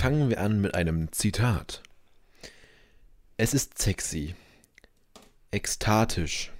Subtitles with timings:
[0.00, 1.82] Fangen wir an mit einem Zitat.
[3.36, 4.34] Es ist sexy,
[5.50, 6.50] ekstatisch,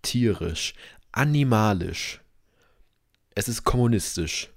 [0.00, 0.74] tierisch,
[1.10, 2.20] animalisch.
[3.34, 4.50] Es ist kommunistisch.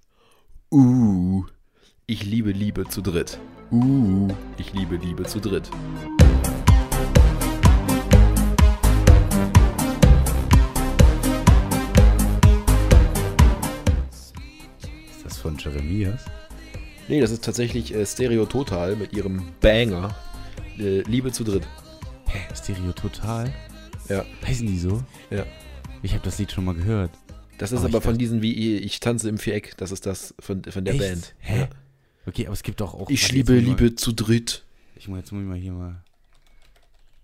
[0.71, 1.45] Uh,
[2.07, 3.39] ich liebe Liebe zu dritt.
[3.71, 5.69] Uh, ich liebe Liebe zu dritt.
[15.45, 16.25] Von Jeremias?
[17.07, 20.15] Nee, das ist tatsächlich äh, Stereo Total mit ihrem Banger.
[20.79, 21.67] Äh, Liebe zu dritt.
[22.25, 23.53] Hä, Stereo Total?
[24.09, 24.25] Ja.
[24.43, 25.03] Heißen die so?
[25.29, 25.45] Ja.
[26.01, 27.11] Ich habe das Lied schon mal gehört.
[27.59, 29.77] Das ist Aber aber, von diesen wie Ich tanze im Viereck.
[29.77, 31.03] Das ist das von, von der Echt?
[31.03, 31.35] Band.
[31.37, 31.59] Hä?
[31.59, 31.69] Ja.
[32.25, 33.07] Okay, aber es gibt doch auch.
[33.11, 34.65] Ich liebe Liebe zu dritt.
[34.65, 36.03] Mal, ich muss jetzt muss ich mal hier mal.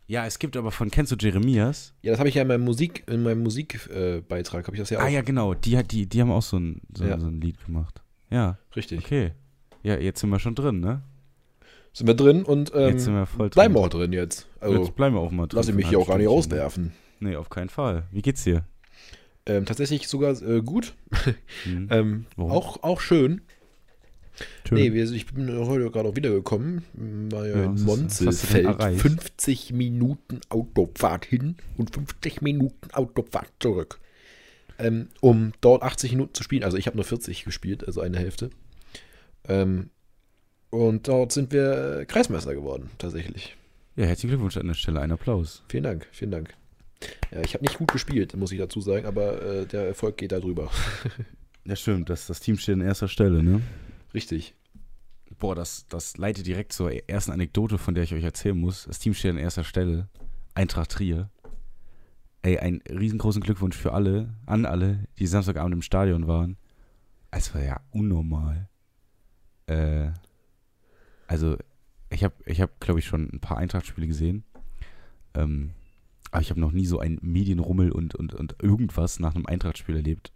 [0.05, 0.91] Ja, es gibt aber von.
[0.91, 1.95] Kennst du Jeremias?
[2.03, 4.91] Ja, das habe ich ja in meinem Musik, in meinem Musikbeitrag, äh, habe ich das
[4.91, 5.05] ja auch.
[5.05, 5.55] Ah ja, genau.
[5.55, 7.19] Die, hat, die, die haben auch so ein, so, Ja.
[7.19, 7.99] so ein Lied gemacht.
[8.31, 8.99] Ja, Richtig.
[8.99, 9.31] okay.
[9.83, 11.01] Ja, jetzt sind wir schon drin, ne?
[11.93, 13.55] Sind wir drin und ähm, jetzt sind wir voll drin.
[13.55, 14.47] bleiben wir auch drin jetzt.
[14.59, 15.57] Also jetzt bleiben wir auch mal drin.
[15.57, 16.93] lasse ich mich hier auch gar nicht rauswerfen.
[17.19, 17.29] Ne?
[17.31, 18.03] Nee, auf keinen Fall.
[18.11, 18.63] Wie geht's dir?
[19.45, 20.93] Ähm, tatsächlich sogar äh, gut.
[21.63, 21.87] Hm.
[21.91, 23.41] Ähm, auch, auch schön.
[24.67, 24.77] Schön.
[24.77, 26.83] Nee, wir, ich bin heute gerade auch wiedergekommen.
[27.31, 28.65] War ja, Ja, in Monzelfeld.
[28.65, 29.01] erreicht?
[29.01, 33.99] 50 Minuten Autofahrt hin und 50 Minuten Autofahrt zurück.
[34.81, 36.63] Ähm, um dort 80 Minuten zu spielen.
[36.63, 38.49] Also ich habe nur 40 gespielt, also eine Hälfte.
[39.47, 39.91] Ähm,
[40.71, 43.55] und dort sind wir äh, Kreismeister geworden, tatsächlich.
[43.95, 45.01] Ja, herzlichen Glückwunsch an der Stelle.
[45.01, 45.63] Ein Applaus.
[45.67, 46.55] Vielen Dank, vielen Dank.
[47.31, 50.31] Ja, ich habe nicht gut gespielt, muss ich dazu sagen, aber äh, der Erfolg geht
[50.31, 50.71] da drüber.
[51.65, 52.09] Ja, stimmt.
[52.09, 53.61] Das, das Team steht an erster Stelle, ne?
[54.13, 54.55] Richtig.
[55.39, 58.85] Boah, das, das leitet direkt zur ersten Anekdote, von der ich euch erzählen muss.
[58.85, 60.09] Das Team steht an erster Stelle.
[60.55, 61.29] Eintracht Trier.
[62.43, 66.57] Ey, einen riesengroßen Glückwunsch für alle, an alle, die Samstagabend im Stadion waren.
[67.29, 68.67] Es war ja unnormal.
[69.67, 70.11] Äh,
[71.27, 71.57] also,
[72.09, 74.43] ich habe, ich hab, glaube ich, schon ein paar Eintracht-Spiele gesehen.
[75.35, 75.71] Ähm,
[76.31, 79.95] aber ich habe noch nie so ein Medienrummel und, und, und irgendwas nach einem Eintracht-Spiel
[79.95, 80.33] erlebt.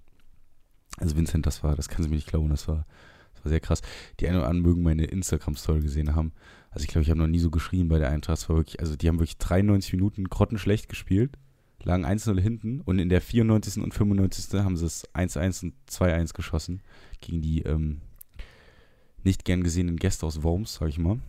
[0.98, 2.86] Also, Vincent, das war, das kannst du mir nicht glauben, das war,
[3.34, 3.82] das war sehr krass
[4.20, 6.34] die einen oder anderen mögen meine Instagram-Story gesehen haben.
[6.70, 8.38] Also ich glaube, ich habe noch nie so geschrien bei der Eintracht.
[8.38, 11.38] Es war wirklich, also die haben wirklich 93 Minuten grottenschlecht gespielt,
[11.86, 13.82] lagen 1-0 hinten und in der 94.
[13.82, 14.60] und 95.
[14.60, 16.82] haben sie es 1-1 und 2-1 geschossen
[17.22, 18.02] gegen die ähm,
[19.24, 21.20] nicht gern gesehenen Gäste aus Worms, sag ich mal.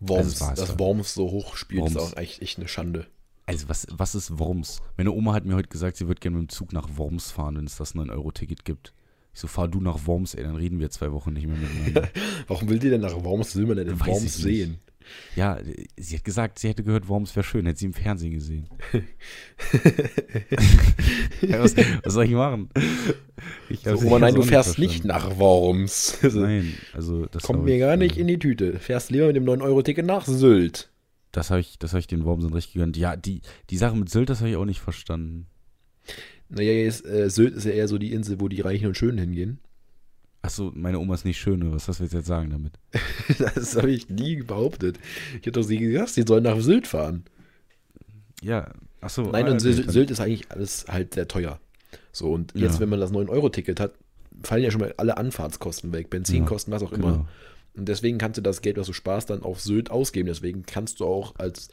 [0.00, 0.78] Worms, Also dass ja.
[0.78, 3.06] Worms so hoch spielt, ist auch echt, echt eine Schande.
[3.46, 4.80] Also was, was ist Worms?
[4.96, 7.56] Meine Oma hat mir heute gesagt, sie wird gerne mit dem Zug nach Worms fahren,
[7.56, 8.94] wenn es das 9-Euro-Ticket gibt.
[9.34, 12.08] Ich so, fahr du nach Worms, ey, dann reden wir zwei Wochen nicht mehr miteinander.
[12.48, 13.56] Warum will die denn nach Worms?
[13.56, 14.78] Will man denn in Weiß Worms ich nicht.
[15.36, 15.58] Ja,
[15.96, 18.68] sie hat gesagt, sie hätte gehört, Worms wäre schön, hätte sie im Fernsehen gesehen.
[21.48, 22.68] was, was soll ich machen?
[23.68, 26.18] Ich So, Oma, ich nein, du fährst nicht nach Worms.
[26.22, 28.78] Nein, also das Kommt mir ich, gar nicht äh, in die Tüte.
[28.78, 30.90] Fährst lieber mit dem 9-Euro-Ticket nach Sylt.
[31.32, 32.96] Das habe ich, das hab ich den Wormsen recht gegönnt.
[32.96, 33.40] Ja, die,
[33.70, 35.46] die Sache mit Sylt, das habe ich auch nicht verstanden.
[36.48, 39.18] Naja, jetzt, äh, Sylt ist ja eher so die Insel, wo die Reichen und Schönen
[39.18, 39.58] hingehen.
[40.44, 42.72] Achso, meine Oma ist nicht schön, oder was willst du jetzt sagen damit?
[43.54, 44.98] Das habe ich nie behauptet.
[45.32, 47.24] Ich hätte doch sie gesagt, sie sollen nach Sylt fahren.
[48.42, 49.22] Ja, achso.
[49.30, 51.60] Nein, und Sylt, Sylt ist eigentlich alles halt sehr teuer.
[52.10, 52.80] So, und jetzt, Ja.
[52.80, 53.92] wenn man das 9-Euro-Ticket hat,
[54.42, 56.10] fallen ja schon mal alle Anfahrtskosten weg.
[56.10, 57.12] Benzinkosten, was auch immer.
[57.12, 57.26] Genau.
[57.74, 60.26] Und deswegen kannst du das Geld, was du sparst, dann auf Sylt ausgeben.
[60.26, 61.68] Deswegen kannst du auch als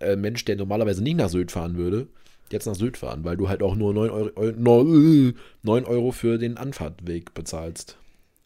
[0.00, 2.06] äh, Mensch, der normalerweise nicht nach Sylt fahren würde,
[2.50, 6.12] jetzt nach Sylt fahren, weil du halt auch nur 9 Euro, Eu- no- 9 Euro
[6.12, 7.96] für den Anfahrtweg bezahlst.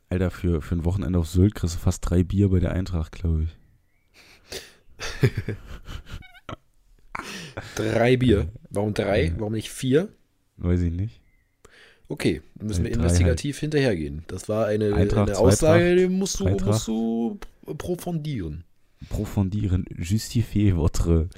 [0.09, 3.13] Alter, für, für ein Wochenende auf Sylt kriegst du fast drei Bier bei der Eintracht,
[3.13, 3.57] glaube ich.
[7.75, 8.49] Drei Bier.
[8.71, 9.33] Warum drei?
[9.39, 10.09] Warum nicht vier?
[10.59, 11.21] Weiß ich nicht.
[12.09, 14.23] Okay, müssen wir investigativ hinterhergehen.
[14.29, 17.39] Das war eine, Eintracht, eine Aussage, die musst du, musst du
[17.79, 18.65] profondieren.
[19.09, 21.29] Profondieren, justifier votre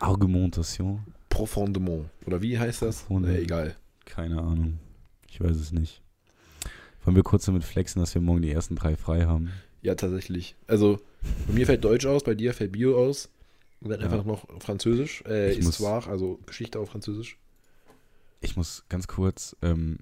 [0.00, 1.00] argumentation.
[1.30, 2.06] Profondement.
[2.26, 3.02] Oder wie heißt das?
[3.02, 3.30] Profonde.
[3.30, 3.74] Nee, egal.
[4.04, 4.78] Keine Ahnung.
[5.28, 6.02] Ich weiß es nicht.
[7.04, 9.50] Wollen wir kurz damit flexen, dass wir morgen die ersten drei frei haben?
[9.82, 10.56] Ja, tatsächlich.
[10.66, 11.00] Also,
[11.46, 13.30] bei mir fällt Deutsch aus, bei dir fällt Bio aus.
[13.80, 14.06] Und dann Ja.
[14.06, 15.22] einfach noch Französisch.
[15.26, 17.38] Äh, Ich muss- Histoire, also Geschichte auf Französisch.
[18.40, 19.98] Ich muss ganz kurz ähm,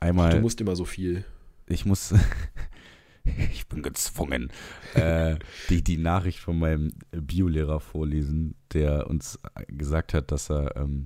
[0.00, 0.40] Du einmal.
[0.40, 1.24] musst immer so viel.
[1.66, 2.14] ich muss.
[3.52, 4.50] ich bin gezwungen,
[4.94, 5.36] äh,
[5.68, 9.38] die, die Nachricht von meinem Biolehrer vorlesen, der uns
[9.68, 11.04] gesagt hat, dass er ähm,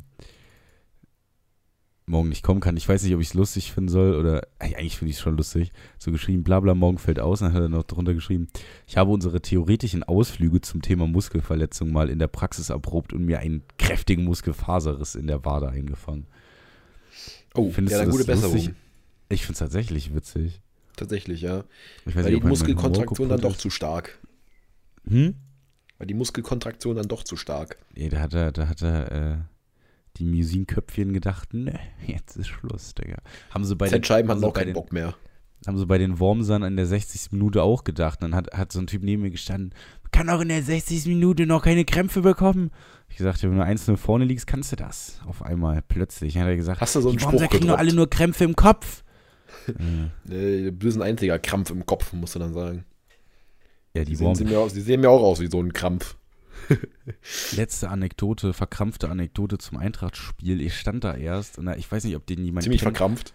[2.06, 2.76] morgen nicht kommen kann.
[2.76, 5.36] Ich weiß nicht, ob ich es lustig finden soll oder eigentlich finde ich es schon
[5.36, 5.72] lustig.
[5.98, 7.40] So geschrieben, bla bla, morgen fällt aus.
[7.40, 8.48] Und dann hat er noch drunter geschrieben,
[8.86, 13.38] ich habe unsere theoretischen Ausflüge zum Thema Muskelverletzung mal in der Praxis erprobt und mir
[13.38, 16.26] einen kräftigen Muskelfaserriss in der Wade eingefangen.
[17.54, 18.54] Oh, Findest ja, du das gute Besserung.
[18.54, 18.74] lustig?
[19.30, 20.60] Ich finde es tatsächlich witzig.
[20.96, 21.64] Tatsächlich, ja.
[22.04, 24.18] Ich weiß Weil die er mein Muskelkontraktion dann doch zu stark.
[25.08, 25.34] Hm?
[25.98, 27.78] Weil die Muskelkontraktion dann doch zu stark.
[27.94, 29.38] Nee, da hat er, da hat er äh,
[30.16, 33.18] die Musinköpfchen gedacht, ne, jetzt ist Schluss, Digga.
[33.50, 35.14] Haben sie bei den, Zentscheiben haben sie auch keinen den, Bock mehr.
[35.66, 37.32] haben sie bei den Wormsern in der 60.
[37.32, 38.22] Minute auch gedacht.
[38.22, 39.74] Dann hat, hat so ein Typ neben mir gestanden,
[40.12, 41.06] kann auch in der 60.
[41.06, 42.70] Minute noch keine Krämpfe bekommen.
[43.08, 45.20] Ich gesagt, wenn du 1-0 vorne liegst, kannst du das.
[45.26, 46.34] Auf einmal, plötzlich.
[46.34, 48.44] Dann hat er gesagt, Hast du so einen die Wormser kriegen doch alle nur Krämpfe
[48.44, 49.02] im Kopf.
[50.28, 52.84] äh, du bist ein einziger Krampf im Kopf, musst du dann sagen.
[53.96, 55.60] ja, Die, die sehen, Worm, sie mir aus, die sehen mir auch aus wie so
[55.60, 56.16] ein Krampf.
[57.56, 60.60] letzte Anekdote, verkrampfte Anekdote zum Eintracht-Spiel.
[60.60, 62.96] Ich stand da erst und da, ich weiß nicht, ob den jemand Ziemlich kennt.
[62.96, 63.34] verkrampft.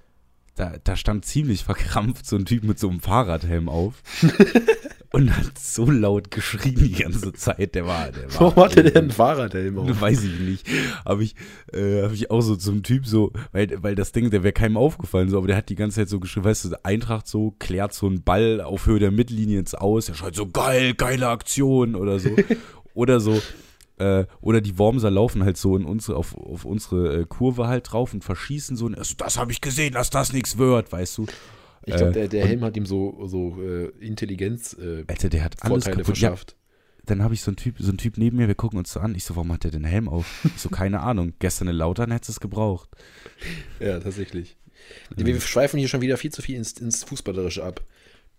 [0.55, 4.01] da, da stand ziemlich verkrampft so ein Typ mit so einem Fahrradhelm auf
[5.11, 7.73] und hat so laut geschrien die ganze Zeit.
[7.75, 8.41] Der war, der war.
[8.41, 10.01] Warum hatte der einen Fahrradhelm auf?
[10.01, 10.67] Weiß ich nicht.
[11.05, 11.35] Habe ich,
[11.73, 14.77] äh, hab ich auch so zum Typ so, weil, weil das Ding, der wäre keinem
[14.77, 17.93] aufgefallen, so, aber der hat die ganze Zeit so geschrieben, weißt du, Eintracht so, klärt
[17.93, 21.95] so einen Ball auf Höhe der Mittellinie ins Aus, der schreit so, geil, geile Aktion
[21.95, 22.29] oder so.
[22.99, 23.41] Oder so,
[23.97, 27.91] äh, oder die Wormser laufen halt so in unsere, auf, auf unsere äh, Kurve halt
[27.91, 31.25] drauf und verschießen so, und das habe ich gesehen, dass das nichts wird, weißt du.
[31.85, 33.57] Ich glaube, Äh, der, der Helm hat ihm so, so
[33.99, 36.17] Intelligenz äh, Alter, der hat alles Vorteile kaputt.
[36.17, 36.55] Ja, verschafft.
[37.05, 38.99] dann habe ich so einen Typ, so einen Typ neben mir, wir gucken uns so
[38.99, 39.15] an.
[39.15, 40.25] Ich so, warum hat der den Helm auf?
[40.43, 41.33] Ich so, keine Ahnung.
[41.39, 42.89] Gestern in Lautern hätte es gebraucht.
[43.79, 44.57] Ja, tatsächlich.
[45.15, 47.81] Wir schweifen hier schon wieder viel zu viel ins, ins Fußballerische ab.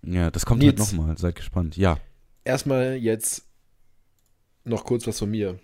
[0.04, 0.78] Ja, das kommt Nils.
[0.80, 1.16] halt nochmal.
[1.18, 1.76] Seid gespannt.
[1.78, 1.98] Ja.
[2.44, 3.46] Erstmal jetzt
[4.64, 5.58] noch kurz was von mir.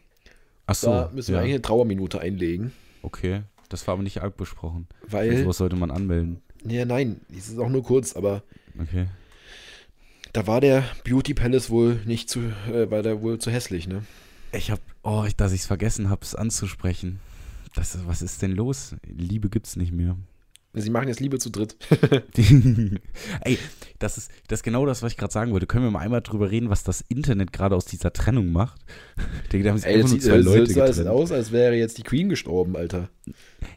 [0.67, 0.89] Ach so.
[0.89, 1.41] Da müssen wir ja.
[1.43, 2.73] eigentlich eine Trauerminute einlegen,
[3.03, 3.43] Okay.
[3.69, 4.87] Das war aber nicht abgesprochen.
[5.09, 5.37] weil.
[5.43, 6.41] Sowas sollte man anmelden.
[6.65, 8.43] Ja, nein, es ist auch nur kurz, aber
[8.81, 9.07] Okay.
[10.33, 12.41] da war der Beauty Palace wohl nicht zu,
[12.73, 14.03] äh, war der wohl zu hässlich, ne?
[14.53, 17.21] Ich hab, oh, ich, dass ich es vergessen habe, es anzusprechen.
[17.75, 18.97] Das, was ist denn los?
[19.07, 20.17] Liebe gibt's nicht mehr.
[20.79, 21.75] Sie machen jetzt Liebe zu dritt.
[23.41, 23.59] Ey,
[23.99, 25.67] das ist, das ist genau das, was ich gerade sagen wollte.
[25.67, 28.79] Können wir mal einmal drüber reden, was das Internet gerade aus dieser Trennung macht?
[29.53, 31.09] Denke, da haben sich Ey, einfach das nur sieht zwei Leute sieht getrennt.
[31.09, 33.09] aus, als wäre jetzt die Queen gestorben, Alter.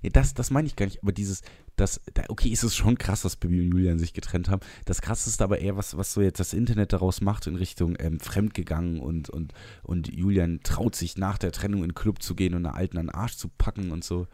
[0.01, 1.41] Ja, das, das meine ich gar nicht, aber dieses,
[1.77, 4.61] das, da, okay, ist es schon krass, dass Bibi und Julian sich getrennt haben.
[4.83, 8.19] Das krasseste aber eher, was, was so jetzt das Internet daraus macht in Richtung ähm,
[8.19, 9.53] fremdgegangen und, und,
[9.83, 12.97] und Julian traut sich nach der Trennung in den Club zu gehen und einer Alten
[12.97, 14.27] an den Arsch zu packen und so.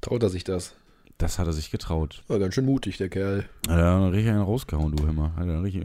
[0.00, 0.74] Traut er sich das?
[1.22, 2.22] Das hat er sich getraut.
[2.28, 3.44] War ganz schön mutig, der Kerl.
[3.68, 5.34] Hat er richtig einen rausgehauen, du Himmer.
[5.36, 5.84] Hat er richtig,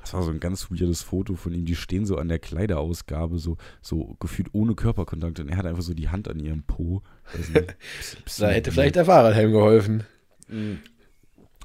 [0.00, 1.64] das war so ein ganz weirdes Foto von ihm.
[1.66, 5.82] Die stehen so an der Kleiderausgabe, so, so gefühlt ohne Körperkontakt und er hat einfach
[5.82, 7.02] so die Hand an ihrem Po.
[7.36, 10.04] Nicht, bisschen- bisschen- Da hätte vielleicht der Fahrradhelm geholfen.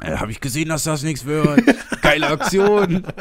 [0.01, 1.61] Äh, Habe ich gesehen, dass das nichts wird.
[2.01, 3.03] Geile Aktion.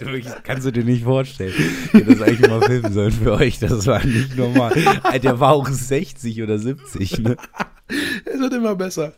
[0.00, 1.52] Du, ich, kannst du dir nicht vorstellen.
[1.58, 3.58] Ich hätte das eigentlich mal filmen sollen für euch.
[3.58, 4.72] Das war nicht normal.
[5.02, 7.36] Alter, Der war auch 60 oder 70, ne?
[8.24, 9.14] Es wird immer besser.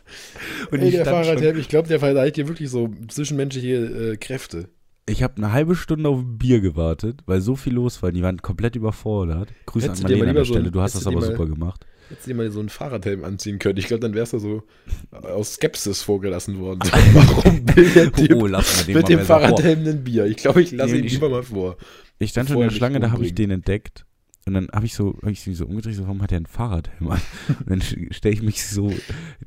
[0.71, 4.69] Und Ey, ich der Fahrradhelm, ich glaube, der verleiht dir wirklich so zwischenmenschliche äh, Kräfte.
[5.07, 8.11] Ich habe eine halbe Stunde auf ein Bier gewartet, weil so viel los war.
[8.11, 9.49] Die waren komplett überfordert.
[9.65, 10.71] Grüße Hättest an Marlene an der so ein- Stelle.
[10.71, 11.85] Du hast das aber mal- super gemacht.
[12.09, 13.77] Hättest du dir mal so einen Fahrradhelm anziehen können.
[13.77, 14.63] Ich glaube, dann wärst du so
[15.11, 16.79] aus Skepsis vorgelassen worden.
[17.13, 19.19] Warum will der Typ Oh, lass mit dem.
[19.21, 20.25] Fahrradhelm ein Bier?
[20.25, 21.77] Ich glaube, ich lasse Nee, ihn lieber mal vor.
[22.19, 24.05] Ich stand schon in der Schlange, da habe ich den entdeckt.
[24.47, 26.45] Und dann habe ich so, hab ich mich so umgedreht, so, warum hat der ein
[26.47, 27.21] Fahrradhelm an?
[27.59, 28.91] Und dann stelle ich mich so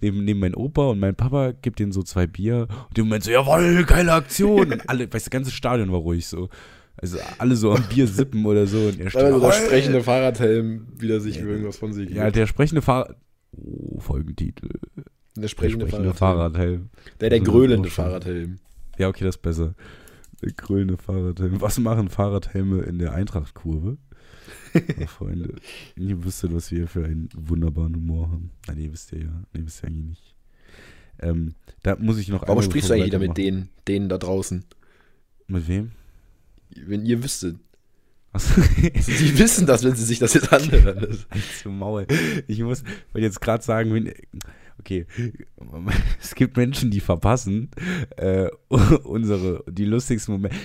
[0.00, 2.68] neben, neben meinen Opa und mein Papa gibt denen so zwei Bier.
[2.88, 4.72] Und die Moment so, jawohl, geile Aktion.
[4.72, 6.48] Und alle, weißt du, das ganze Stadion war ruhig so.
[6.96, 8.78] Also alle so am Bier sippen oder so.
[8.86, 12.80] Und er steht, Also der sprechende Fahrradhelm wieder sich irgendwas von sich Ja, der sprechende
[12.82, 13.16] Fahrrad.
[13.56, 14.68] Oh, Folgentitel.
[14.94, 15.04] der
[15.42, 16.88] Der sprechende, sprechende Fahrradhelm.
[16.88, 16.90] Fahrradhelm.
[17.20, 18.04] Der, der So, grölende auch schon.
[18.04, 18.56] Fahrradhelm.
[18.96, 19.74] Ja, okay, das ist besser.
[20.40, 21.60] Der grölende Fahrradhelm.
[21.60, 23.96] Was machen Fahrradhelme in der Eintrachtkurve?
[25.06, 25.54] Freunde,
[25.96, 28.50] ihr wüsstet, was wir für einen wunderbaren Humor haben.
[28.66, 29.42] Nein, ihr wisst ja, ja.
[29.52, 30.34] Nee, wisst ihr eigentlich nicht.
[31.20, 34.64] Ähm, da muss ich noch Warum sprichst du eigentlich wieder mit denen, denen da draußen?
[35.46, 35.92] Mit wem?
[36.74, 37.58] Wenn ihr wüsstet.
[38.34, 40.98] Sie wissen das, wenn sie sich das jetzt anhören.
[41.08, 41.26] Das-
[41.62, 42.06] zum Maul.
[42.48, 42.82] Ich muss
[43.14, 44.12] jetzt gerade sagen, wenn,
[44.80, 45.06] okay,
[46.20, 47.70] es gibt Menschen, die verpassen
[48.16, 48.48] äh,
[49.04, 50.56] unsere, die lustigsten Momente.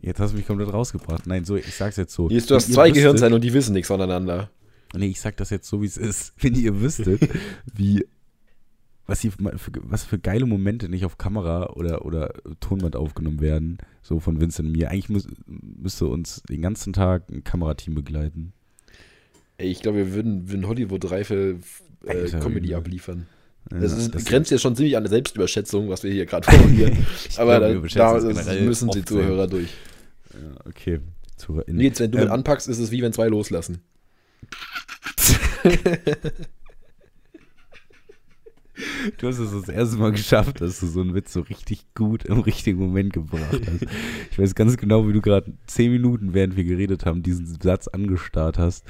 [0.00, 1.26] Jetzt hast du mich komplett rausgebracht.
[1.26, 2.28] Nein, so, ich sag's jetzt so.
[2.28, 4.50] Hier ist, du hast zwei wüsstet- Gehirnzellen und die wissen nichts voneinander.
[4.94, 6.32] Nee, ich sag das jetzt so, wie es ist.
[6.40, 7.28] Wenn ihr wüsstet,
[7.74, 8.06] wie,
[9.06, 13.78] was, hier für, was für geile Momente nicht auf Kamera oder, oder Tonband aufgenommen werden,
[14.02, 14.90] so von Vincent und mir.
[14.90, 18.52] Eigentlich muss, müsste uns den ganzen Tag ein Kamerateam begleiten.
[19.56, 21.58] Ey, ich glaube, wir würden, würden Hollywood-reife
[22.04, 23.26] äh, Comedy übel.
[23.72, 26.50] Ja, Das, ist, das- grenzt ja schon ziemlich an eine Selbstüberschätzung, was wir hier gerade
[26.50, 27.06] formulieren.
[27.36, 29.04] Aber glaub, wir da, da müssen die.
[29.04, 29.70] Zuhörer durch.
[30.32, 31.00] Ja, okay.
[31.36, 31.78] ZuhörerInnen.
[31.78, 33.80] Nils, wenn du mit Ähm, anpackst, ist es wie wenn zwei loslassen.
[39.18, 42.24] Du hast es das erste Mal geschafft, dass du so einen Witz so richtig gut
[42.24, 43.86] im richtigen Moment gebracht hast.
[44.32, 47.86] Ich weiß ganz genau, wie du gerade zehn Minuten, während wir geredet haben, diesen Satz
[47.86, 48.84] angestarrt hast.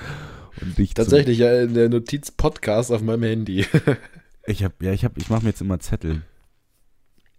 [0.62, 3.66] Und dich Tatsächlich ja in der Notiz Podcast auf meinem Handy.
[4.47, 6.23] ich habe, ja, ich habe, ich mache mir jetzt immer Zettel.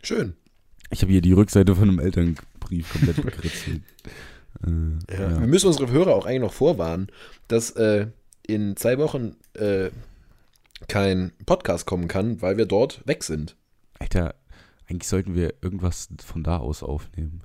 [0.03, 0.35] Schön.
[0.91, 3.81] Ich habe hier die Rückseite von einem Elternbrief komplett bekritzelt.
[4.65, 4.69] äh,
[5.13, 5.29] ja.
[5.31, 5.39] Ja.
[5.39, 7.07] Wir müssen unsere Hörer auch eigentlich noch vorwarnen,
[7.47, 8.07] dass äh,
[8.47, 9.89] in zwei Wochen äh,
[10.87, 13.55] kein Podcast kommen kann, weil wir dort weg sind.
[13.99, 14.35] Alter,
[14.87, 17.41] eigentlich sollten wir irgendwas von da aus aufnehmen.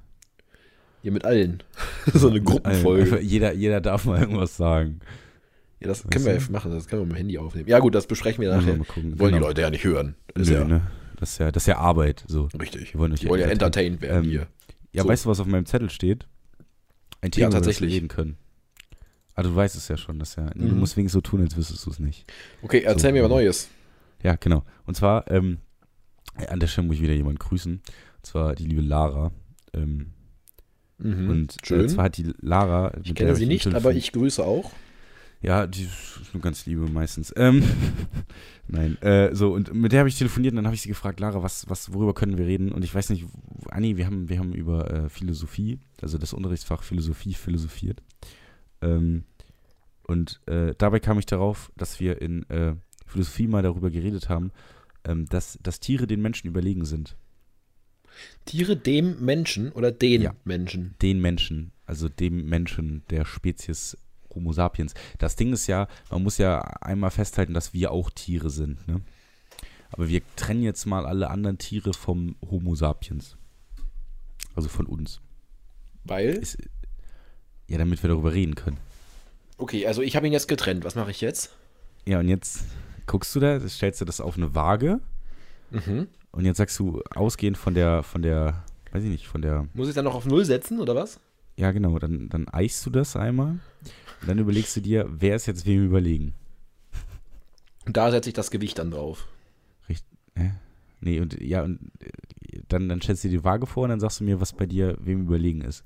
[1.02, 1.62] Hier mit allen.
[2.12, 3.20] so eine Gruppenfolge.
[3.20, 5.00] Jeder, jeder darf mal irgendwas sagen.
[5.80, 7.68] Ja, das weißt können wir ja machen, das können wir mit dem Handy aufnehmen.
[7.68, 8.76] Ja, gut, das besprechen wir nachher.
[8.76, 9.18] Mal gucken.
[9.18, 9.44] Wollen genau.
[9.44, 10.14] die Leute ja nicht hören.
[10.34, 10.82] Das, Nö, ist, ja, ne?
[11.16, 12.24] das, ist, ja, das ist ja Arbeit.
[12.28, 12.48] So.
[12.58, 12.92] Richtig.
[12.92, 14.46] Wir wollen, die wollen ja entertained werden ähm, hier.
[14.92, 15.08] Ja, so.
[15.08, 16.26] weißt du, was auf meinem Zettel steht?
[17.22, 17.90] Ein Thema, ja, tatsächlich.
[17.90, 18.36] wir reden können.
[19.34, 20.50] Ah, du weißt es ja schon, dass ja.
[20.54, 20.68] Mhm.
[20.68, 22.30] Du musst wenigstens so tun, als wüsstest du es nicht.
[22.60, 23.68] Okay, erzähl so, mir was Neues.
[24.22, 24.64] Ja, genau.
[24.84, 25.58] Und zwar, ähm,
[26.34, 27.72] an der Stelle muss ich wieder jemanden grüßen.
[27.72, 29.32] Und zwar die liebe Lara.
[29.72, 30.12] Ähm,
[30.98, 31.84] mhm, und äh, schön.
[31.86, 32.92] Äh, zwar hat die Lara.
[33.02, 34.72] Ich kenne sie nicht, aber ich grüße auch.
[35.42, 37.32] Ja, die ist nur ganz liebe meistens.
[37.36, 37.62] Ähm,
[38.68, 41.18] Nein, äh, so, und mit der habe ich telefoniert und dann habe ich sie gefragt,
[41.18, 42.72] Lara, was, was, worüber können wir reden?
[42.72, 43.24] Und ich weiß nicht,
[43.70, 48.02] Anni, wir haben, wir haben über äh, Philosophie, also das Unterrichtsfach Philosophie philosophiert.
[48.82, 49.24] Ähm,
[50.06, 52.74] und äh, dabei kam ich darauf, dass wir in äh,
[53.06, 54.52] Philosophie mal darüber geredet haben,
[55.04, 57.16] ähm, dass, dass Tiere den Menschen überlegen sind.
[58.44, 60.96] Tiere dem Menschen oder den ja, Menschen?
[61.00, 63.96] Den Menschen, also dem Menschen der Spezies
[64.34, 64.94] Homo sapiens.
[65.18, 68.86] Das Ding ist ja, man muss ja einmal festhalten, dass wir auch Tiere sind.
[68.88, 69.00] Ne?
[69.92, 73.36] Aber wir trennen jetzt mal alle anderen Tiere vom Homo sapiens.
[74.54, 75.20] Also von uns.
[76.04, 76.30] Weil?
[76.30, 76.58] Ist,
[77.66, 78.78] ja, damit wir darüber reden können.
[79.58, 80.84] Okay, also ich habe ihn jetzt getrennt.
[80.84, 81.54] Was mache ich jetzt?
[82.06, 82.64] Ja, und jetzt
[83.06, 85.00] guckst du da, stellst du das auf eine Waage.
[85.70, 86.08] Mhm.
[86.32, 89.68] Und jetzt sagst du, ausgehend von der, von der, weiß ich nicht, von der.
[89.74, 91.20] Muss ich dann noch auf Null setzen, oder was?
[91.56, 91.98] Ja, genau.
[91.98, 93.58] Dann, dann eichst du das einmal.
[94.20, 96.34] Und dann überlegst du dir, wer ist jetzt wem überlegen.
[97.86, 99.26] Und da setze ich das Gewicht dann drauf.
[99.88, 100.06] Richtig.
[100.34, 100.50] Äh?
[101.00, 104.00] Nee, und ja, und äh, dann, dann stellst du dir die Waage vor und dann
[104.00, 105.84] sagst du mir, was bei dir wem überlegen ist.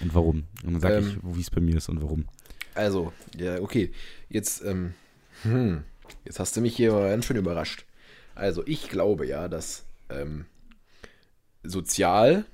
[0.00, 0.44] Und warum.
[0.64, 2.26] Und dann sag ähm, ich, wie es bei mir ist und warum.
[2.74, 3.92] Also, ja, okay.
[4.28, 4.94] Jetzt, ähm,
[5.42, 5.82] hm,
[6.24, 7.86] jetzt hast du mich hier ganz schön überrascht.
[8.34, 10.44] Also, ich glaube ja, dass ähm,
[11.62, 12.44] sozial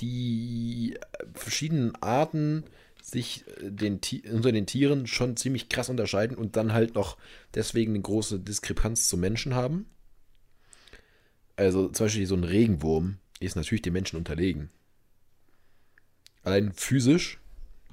[0.00, 0.98] die
[1.34, 2.64] verschiedenen Arten
[3.02, 4.00] sich äh, den,
[4.32, 7.18] unter den Tieren schon ziemlich krass unterscheiden und dann halt noch
[7.54, 9.86] deswegen eine große Diskrepanz zum Menschen haben.
[11.56, 14.70] Also zum Beispiel so ein Regenwurm ist natürlich dem Menschen unterlegen.
[16.44, 17.38] Allein physisch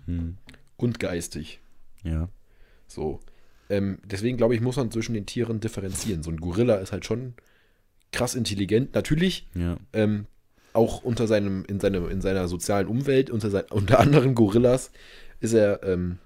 [0.06, 0.38] hm.
[0.78, 1.60] und geistig.
[2.04, 2.30] Ja.
[2.88, 3.20] So.
[3.70, 6.24] Ähm, deswegen glaube ich, muss man zwischen den Tieren differenzieren.
[6.24, 7.34] So ein Gorilla ist halt schon
[8.12, 8.96] krass intelligent.
[8.96, 9.78] Natürlich ja.
[9.94, 10.26] ähm,
[10.74, 14.92] auch unter seinem, in, seinem, in seiner sozialen Umwelt, unter, sein, unter anderen Gorillas,
[15.40, 16.20] ist er, ähm,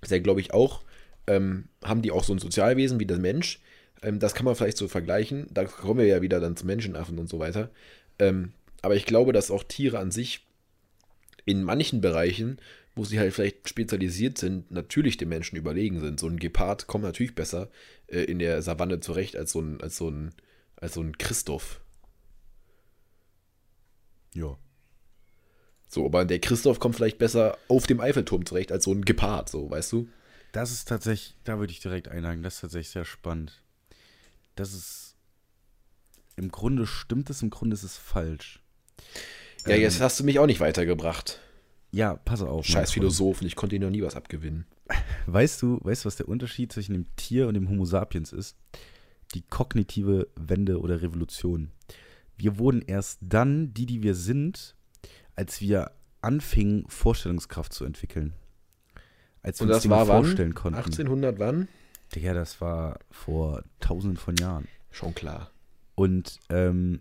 [0.00, 0.82] ist er glaube ich, auch,
[1.26, 3.60] ähm, haben die auch so ein Sozialwesen wie der Mensch.
[4.02, 5.46] Ähm, das kann man vielleicht so vergleichen.
[5.50, 7.70] Da kommen wir ja wieder dann zu Menschenaffen und so weiter.
[8.18, 8.52] Ähm,
[8.82, 10.44] aber ich glaube, dass auch Tiere an sich
[11.44, 12.58] in manchen Bereichen,
[12.94, 16.20] wo sie halt vielleicht spezialisiert sind, natürlich den Menschen überlegen sind.
[16.20, 17.70] So ein Gepard kommt natürlich besser
[18.08, 20.34] äh, in der Savanne zurecht als so ein, als so ein,
[20.76, 21.80] als so ein Christoph.
[24.34, 24.56] Ja.
[25.88, 29.50] So, aber der Christoph kommt vielleicht besser auf dem Eiffelturm zurecht als so ein Gepard,
[29.50, 30.08] so, weißt du?
[30.52, 33.62] Das ist tatsächlich, da würde ich direkt einhaken, das ist tatsächlich sehr spannend.
[34.54, 35.16] Das ist,
[36.36, 38.62] im Grunde stimmt es, im Grunde ist es falsch.
[39.66, 41.40] Ja, ähm, jetzt hast du mich auch nicht weitergebracht.
[41.90, 42.64] Ja, pass auf.
[42.64, 44.66] Scheiß Philosophen, ich konnte ihnen noch nie was abgewinnen.
[45.26, 48.56] Weißt du, weißt du, was der Unterschied zwischen dem Tier und dem Homo sapiens ist?
[49.34, 51.70] Die kognitive Wende oder Revolution
[52.36, 54.74] wir wurden erst dann die, die wir sind,
[55.36, 58.34] als wir anfingen, Vorstellungskraft zu entwickeln.
[59.42, 60.62] Als wir Und uns das war vorstellen wann?
[60.62, 60.78] konnten.
[60.78, 61.68] 1800 wann?
[62.14, 64.68] Ja, das war vor tausenden von Jahren.
[64.90, 65.50] Schon klar.
[65.94, 67.00] Und ähm,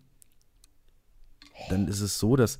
[1.69, 2.57] dann ist es so, dass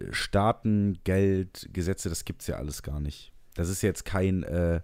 [0.00, 3.32] äh, Staaten, Geld, Gesetze, das gibt es ja alles gar nicht.
[3.54, 4.80] Das ist jetzt kein, äh,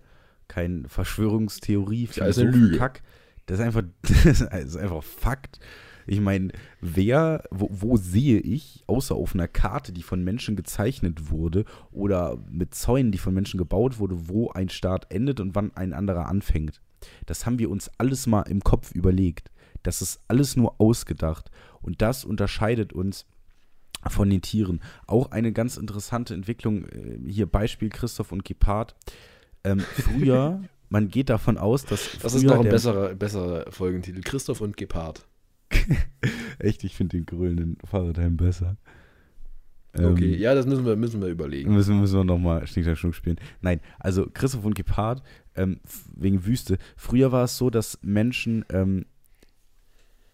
[0.48, 2.78] kein Verschwörungstheorie, ja, ist eine Lüge.
[2.78, 3.02] Kack.
[3.46, 5.58] Das ist einfach, das ist einfach Fakt.
[6.06, 11.30] Ich meine, wer, wo, wo, sehe ich, außer auf einer Karte, die von Menschen gezeichnet
[11.30, 15.74] wurde oder mit Zäunen, die von Menschen gebaut wurde, wo ein Staat endet und wann
[15.74, 16.80] ein anderer anfängt?
[17.26, 19.50] Das haben wir uns alles mal im Kopf überlegt.
[19.82, 21.50] Das ist alles nur ausgedacht.
[21.82, 23.26] Und das unterscheidet uns
[24.08, 24.80] von den Tieren.
[25.06, 28.94] Auch eine ganz interessante Entwicklung, äh, hier Beispiel Christoph und Gepard.
[29.64, 32.18] Ähm, früher, man geht davon aus, dass.
[32.20, 35.26] Das ist noch ein besserer, besserer Folgentitel: Christoph und Gepard.
[36.58, 38.76] Echt, ich finde den grölenden Fahrradhelm besser.
[39.98, 41.72] Okay, Ähm, ja, das müssen wir, müssen wir überlegen.
[41.72, 43.38] Müssen, müssen wir nochmal Schnick, Schnuck spielen.
[43.60, 45.22] Nein, also Christoph und Gepard,
[45.54, 45.80] ähm,
[46.14, 46.78] wegen Wüste.
[46.96, 49.06] Früher war es so, dass Menschen ähm,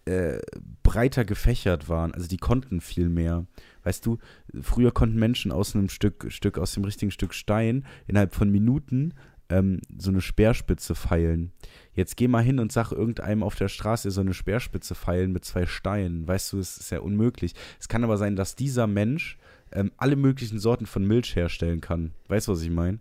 [0.05, 0.39] äh,
[0.83, 2.13] breiter gefächert waren.
[2.13, 3.45] Also die konnten viel mehr.
[3.83, 4.17] Weißt du,
[4.61, 9.13] früher konnten Menschen aus einem Stück, Stück aus dem richtigen Stück Stein innerhalb von Minuten
[9.53, 11.51] ähm, so eine Speerspitze feilen.
[11.93, 15.45] Jetzt geh mal hin und sag irgendeinem auf der Straße so eine Speerspitze feilen mit
[15.45, 16.27] zwei Steinen.
[16.27, 17.53] Weißt du, es ist ja unmöglich.
[17.79, 19.37] Es kann aber sein, dass dieser Mensch
[19.71, 22.13] ähm, alle möglichen Sorten von Milch herstellen kann.
[22.27, 22.99] Weißt du, was ich meine?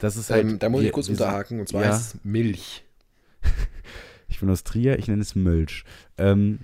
[0.00, 0.44] Das ist halt.
[0.44, 1.88] Ähm, da muss ich kurz unterhaken, und zwar ja.
[1.88, 2.84] heißt es Milch.
[4.30, 5.84] Ich bin aus Trier, ich nenne es Milch.
[6.18, 6.58] Ähm,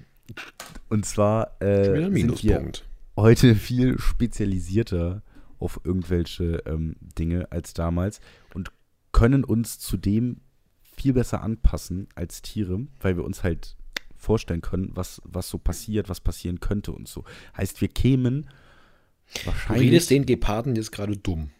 [0.91, 2.73] und zwar äh, sind wir
[3.17, 5.23] heute viel spezialisierter
[5.59, 8.21] auf irgendwelche ähm, Dinge als damals
[8.53, 8.71] und
[9.15, 10.41] können uns zudem
[10.83, 13.77] viel besser anpassen als Tiere, weil wir uns halt
[14.17, 17.25] vorstellen können, was, was so passiert, was passieren könnte und so.
[17.57, 18.49] Heißt, wir kämen
[19.35, 19.91] Du wahrscheinlich.
[19.91, 21.51] redest den Geparden jetzt gerade dumm.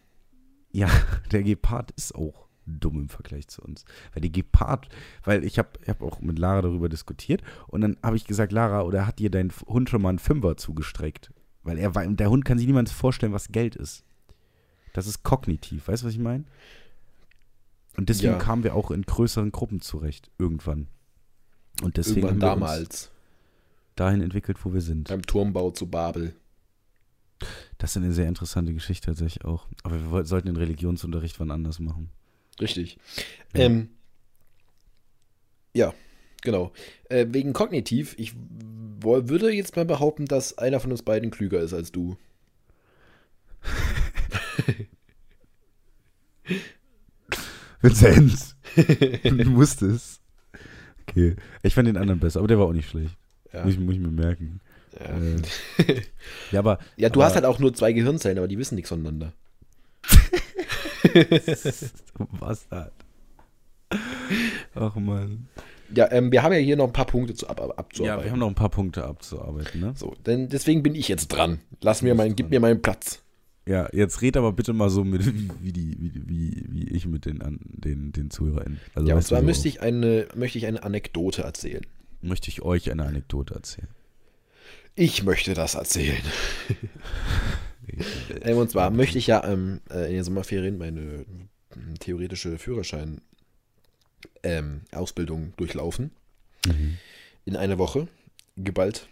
[0.71, 0.89] Ja,
[1.31, 3.85] der Gepard ist auch dumm im Vergleich zu uns.
[4.13, 4.89] Weil der Gepard,
[5.23, 8.51] weil ich habe ich hab auch mit Lara darüber diskutiert und dann habe ich gesagt,
[8.51, 11.31] Lara, oder hat dir dein Hund schon mal einen Fünfer zugestreckt?
[11.63, 14.03] Weil er der Hund kann sich niemand vorstellen, was Geld ist.
[14.93, 16.45] Das ist kognitiv, weißt du, was ich meine?
[17.97, 18.37] Und deswegen Ja.
[18.39, 20.87] kamen wir auch in größeren Gruppen zurecht, irgendwann.
[21.81, 23.11] Und deswegen Irgendwann haben wir uns damals,
[23.95, 25.07] dahin entwickelt, wo wir sind.
[25.09, 26.35] beim Turmbau zu Babel.
[27.77, 29.67] Das ist eine sehr interessante Geschichte tatsächlich auch.
[29.83, 32.09] Aber wir sollten den Religionsunterricht wann anders machen.
[32.61, 32.97] Richtig.
[33.53, 33.61] Ja.
[33.65, 33.89] Ähm,
[35.73, 35.93] ja,
[36.41, 36.71] genau.
[37.09, 41.73] Äh, wegen kognitiv, ich würde jetzt mal behaupten, dass einer von uns beiden klüger ist
[41.73, 42.15] als du.
[47.85, 48.55] Vincent,
[49.23, 50.21] du musstest.
[51.07, 53.15] Okay, ich fand den anderen besser, aber der war auch nicht schlecht.
[53.53, 54.59] Ja, Muss, ich, muss ich mir merken.
[54.99, 55.85] ja.
[55.85, 56.01] Äh,
[56.51, 56.79] ja, aber.
[56.97, 59.33] ja du aber, hast halt auch nur zwei Gehirnzellen, aber die wissen nichts voneinander.
[62.39, 62.93] Was hat?
[64.73, 65.47] Ach man.
[65.93, 68.19] Ja, ähm, wir haben ja hier noch ein paar Punkte zu ab, ab, abzuarbeiten.
[68.19, 69.93] Ja, wir haben noch ein paar Punkte abzuarbeiten, ne?
[69.95, 71.59] so, denn deswegen bin ich jetzt dran.
[71.81, 73.21] Lass mir meinen, gib mir meinen Platz.
[73.67, 75.25] Ja, jetzt red aber bitte mal so mit,
[75.61, 78.79] wie, die, wie, wie, wie ich mit den, an, den, den ZuhörerInnen.
[78.93, 81.85] Also, Ja, und zwar so müsste ich eine, möchte ich eine Anekdote erzählen.
[82.21, 83.87] möchte ich euch eine Anekdote erzählen.
[84.95, 86.21] Ich möchte das erzählen.
[88.41, 91.25] Ähm, und zwar möchte ich ja ähm, äh, in den Sommerferien meine
[91.75, 93.21] ähm, theoretische Führerschein
[94.43, 94.81] ähm,
[95.57, 96.11] durchlaufen.
[96.65, 96.97] Mhm.
[97.45, 98.07] In einer Woche.
[98.55, 99.07] Geballt.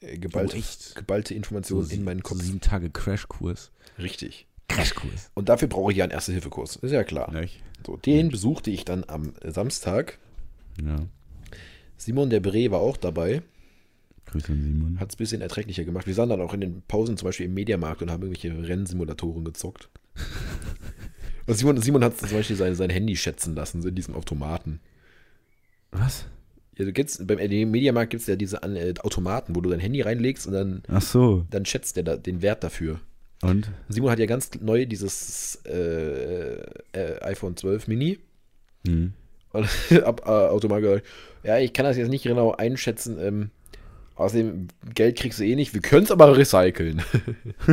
[0.00, 2.40] Äh, geballt Oh, geballte Informationen in meinen Kopf.
[2.40, 3.72] sieben Tage Crashkurs.
[3.98, 4.46] Richtig.
[4.68, 5.30] Crashkurs.
[5.34, 6.76] Und dafür brauche ich ja einen Erste-Hilfe-Kurs.
[6.76, 7.30] Ist ja klar.
[7.32, 7.60] Nicht?
[7.86, 10.18] So, den besuchte ich dann am Samstag.
[10.82, 11.06] Ja.
[11.96, 13.42] Simon der Bre war auch dabei.
[14.26, 15.00] Grüße an Simon.
[15.00, 16.06] Hat es ein bisschen erträglicher gemacht.
[16.06, 19.44] Wir sahen dann auch in den Pausen zum Beispiel im Mediamarkt und haben irgendwelche Rennsimulatoren
[19.44, 19.88] gezockt.
[21.46, 24.80] Und Simon, Simon hat zum Beispiel sein, sein Handy schätzen lassen, so in diesem Automaten.
[25.90, 26.26] Was?
[26.78, 30.00] Ja, du kennst, beim Mediamarkt gibt es ja diese äh, Automaten, wo du dein Handy
[30.00, 31.44] reinlegst und dann, Ach so.
[31.50, 33.00] dann schätzt der da, den Wert dafür.
[33.42, 33.70] Und?
[33.88, 38.18] Simon hat ja ganz neu dieses äh, äh, iPhone 12 Mini.
[38.86, 39.12] Hm.
[39.52, 39.68] Und
[40.04, 41.06] ab äh, Automat gesagt,
[41.42, 43.18] ja, ich kann das jetzt nicht genau einschätzen.
[43.20, 43.50] Ähm,
[44.14, 45.74] außerdem, Geld kriegst du eh nicht.
[45.74, 47.02] Wir können es aber recyceln.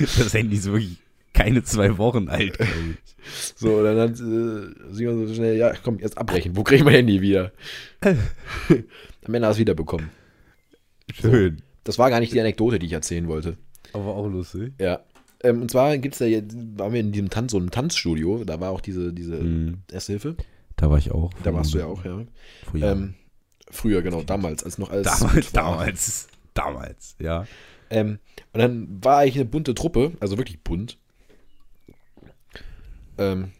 [0.00, 0.96] das Handy ist wirklich
[1.34, 3.16] keine zwei Wochen alt, glaube ich.
[3.56, 6.56] So, dann hat äh, Simon so schnell, ja, komm, jetzt abbrechen.
[6.56, 7.52] Wo krieg ich mein Handy wieder?
[8.00, 10.08] Am Ende hast du wiederbekommen.
[11.12, 11.60] Schön.
[11.86, 13.56] Das war gar nicht die Anekdote, die ich erzählen wollte.
[13.92, 14.72] Aber auch lustig.
[14.80, 15.00] Ja.
[15.44, 18.58] Ähm, und zwar gibt's da jetzt, waren wir in diesem Tanz, so einem Tanzstudio, da
[18.58, 19.78] war auch diese, diese Mhm.
[19.92, 20.36] Erste Hilfe.
[20.74, 21.32] Da war ich auch.
[21.44, 22.10] Da warst du ja auch, ja.
[22.10, 22.28] Jahren.
[22.74, 23.14] Ähm,
[23.70, 25.06] früher, genau, damals, als noch alles.
[25.20, 26.26] damals, damals.
[26.54, 27.46] Damals, ja.
[27.88, 28.18] Ähm,
[28.52, 30.98] und dann war eigentlich eine bunte Truppe, also wirklich bunt.
[33.16, 33.52] Ähm,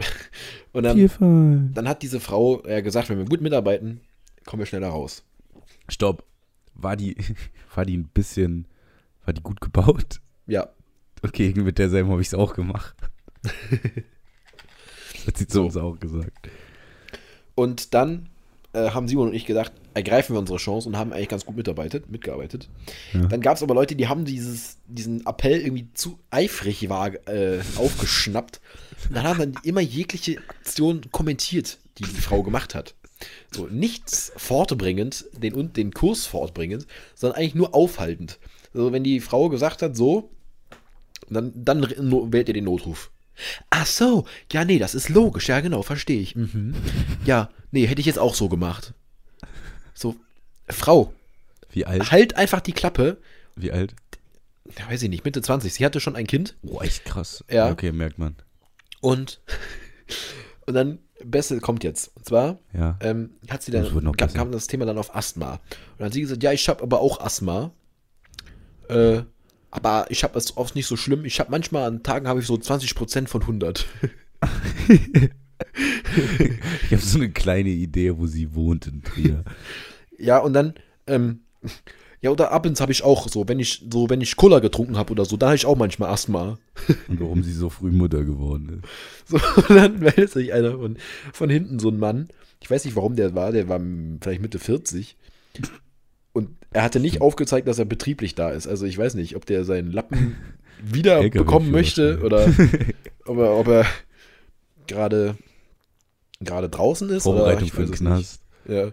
[0.72, 1.76] und dann, Vielfalt.
[1.76, 4.00] dann hat diese Frau äh, gesagt, wenn wir gut mitarbeiten,
[4.44, 5.22] kommen wir schneller raus.
[5.88, 6.24] Stopp.
[6.74, 7.16] War die,
[7.74, 8.66] war die ein bisschen,
[9.24, 10.20] war die gut gebaut?
[10.46, 10.68] Ja,
[11.22, 12.94] Okay, mit derselben habe ich es auch gemacht.
[15.26, 15.64] Hat sie zu So.
[15.64, 16.50] uns auch gesagt.
[17.54, 18.28] und dann
[18.74, 21.56] äh, haben Simon und ich gedacht, ergreifen wir unsere Chance und haben eigentlich ganz gut
[21.56, 22.68] mitarbeitet, mitgearbeitet.
[23.14, 23.20] Ja.
[23.26, 27.60] Dann gab es aber Leute, die haben dieses, diesen Appell irgendwie zu eifrig war, äh,
[27.76, 28.60] aufgeschnappt.
[29.08, 32.94] Und dann haben dann immer jegliche Aktion kommentiert, die die Frau gemacht hat.
[33.50, 38.38] So, nichts fortbringend, den, und den Kurs fortbringend, sondern eigentlich nur aufhaltend.
[38.72, 40.30] Also, wenn die Frau gesagt hat, so,
[41.28, 41.82] dann, dann
[42.32, 43.10] wählt ihr den Notruf.
[43.70, 46.36] Ach so, ja, nee, das ist logisch, ja, genau, verstehe ich.
[46.36, 46.74] Mhm.
[47.24, 48.94] Ja, nee, hätte ich jetzt auch so gemacht.
[49.92, 50.16] So,
[50.68, 51.12] Frau,
[51.70, 52.10] Wie alt?
[52.12, 53.18] halt einfach die Klappe.
[53.56, 53.94] Wie alt?
[54.78, 55.72] Ja, weiß ich nicht, Mitte 20.
[55.74, 57.44] Sie hatte schon ein Kind Oh, echt krass.
[57.50, 57.70] Ja.
[57.70, 58.36] Okay, merkt man.
[59.00, 59.40] und,
[60.66, 62.10] und dann, Beste kommt jetzt.
[62.16, 62.96] Und zwar Ja.
[63.00, 64.38] ähm, hat sie Das dann, kam, besser.
[64.38, 65.52] kam das Thema dann auf Asthma.
[65.54, 65.60] Und
[65.98, 67.72] dann hat sie gesagt, ja, ich habe aber auch Asthma.
[68.88, 69.22] Äh,
[69.70, 71.24] aber ich habe es oft nicht so schlimm.
[71.24, 73.86] Ich habe manchmal an Tagen habe ich so 20% von 100.
[76.84, 79.44] Ich habe so eine kleine Idee, wo sie wohnt in Trier.
[80.18, 80.74] Ja, und dann,
[81.06, 81.40] ähm,
[82.24, 85.12] ja, oder abends habe ich auch so, wenn ich, so, wenn ich Cola getrunken habe
[85.12, 86.58] oder so, da habe ich auch manchmal Asthma.
[87.08, 89.28] Und warum sie so früh Mutter geworden ist.
[89.28, 90.96] So, dann meldet sich einer von,
[91.34, 92.28] von hinten, so ein Mann.
[92.62, 93.78] Ich weiß nicht, warum der war, der war
[94.22, 95.18] vielleicht Mitte 40.
[96.32, 98.66] Und er hatte nicht aufgezeigt, dass er betrieblich da ist.
[98.66, 100.34] Also ich weiß nicht, ob der seinen Lappen
[100.82, 102.46] wieder bekommen möchte oder
[103.26, 103.86] ob er, ob er
[104.86, 105.36] gerade,
[106.40, 107.24] gerade draußen ist.
[107.24, 108.40] Vorbereitung oder für den Knast.
[108.64, 108.78] nicht.
[108.78, 108.92] Ja.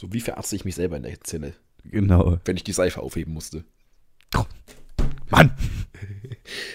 [0.00, 1.52] So wie verarzte ich mich selber in der Zelle,
[1.84, 2.38] Genau.
[2.46, 3.64] wenn ich die Seife aufheben musste.
[5.30, 5.52] Mann!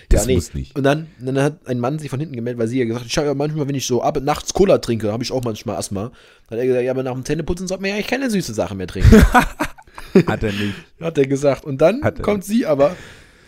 [0.08, 0.36] Das ja, nee.
[0.36, 0.74] muss nicht.
[0.78, 3.12] Und dann, dann hat ein Mann sich von hinten gemeldet, weil sie ja gesagt hat,
[3.12, 5.76] ich habe ja manchmal, wenn ich so ab, nachts Cola trinke, habe ich auch manchmal
[5.76, 6.12] Asthma.
[6.48, 8.54] Dann hat er gesagt, ja, aber nach dem Zähneputzen sollte man ja eigentlich keine süße
[8.54, 9.12] Sache mehr trinken.
[10.28, 10.76] Hat er nicht.
[11.02, 11.66] hat er gesagt.
[11.66, 12.96] Und dann kommt sie aber,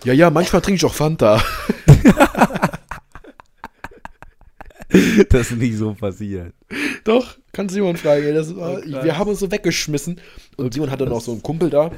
[0.03, 1.41] ja, ja, manchmal trinke ich auch Fanta.
[5.29, 6.53] Das ist nicht so passiert.
[7.07, 8.33] Doch, kann Simon fragen.
[8.35, 10.19] Das Oh, wir haben uns so weggeschmissen.
[10.57, 11.91] Und Simon hatte noch so einen Kumpel da.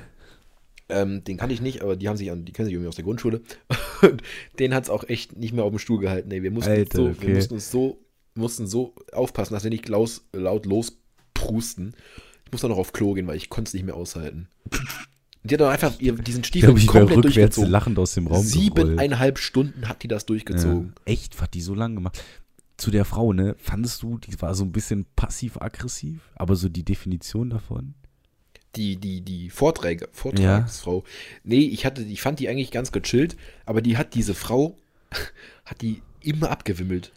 [0.87, 2.95] Ähm, den kannte ich nicht, aber die haben sich an, die kennen sich irgendwie aus
[2.95, 3.41] der Grundschule.
[4.01, 4.21] Und
[4.59, 6.31] den hat es auch echt nicht mehr auf dem Stuhl gehalten.
[6.31, 7.27] Ey, wir mussten, Alter, so, okay.
[7.27, 7.99] wir mussten uns so,
[8.35, 11.95] mussten so aufpassen, dass wir nicht laus, laut losprusten.
[12.45, 14.47] Ich musste noch auf Klo gehen, weil ich konnte es nicht mehr aushalten.
[14.71, 17.71] Und die hat dann einfach ihr, diesen Ich Stiefel glaube, ich wäre komplett rückwärts durchgezogen.
[17.71, 18.51] lachend aus dem Raum gerollt.
[18.51, 20.27] Siebeneinhalb Stunden hat die das Ja.
[20.27, 20.93] durchgezogen.
[21.05, 21.39] Echt?
[21.39, 22.23] Hat die so lange gemacht?
[22.79, 23.55] Zu der Frau, ne?
[23.59, 26.31] Fandest du, die war so ein bisschen passiv-aggressiv?
[26.35, 27.93] Aber so die Definition davon?
[28.75, 31.03] die, die, die Vorträge, Vortragsfrau.
[31.43, 34.77] Nee, ich hatte, ich fand die eigentlich ganz gechillt, aber die hat diese Frau,
[35.65, 37.11] hat die immer abgewimmelt.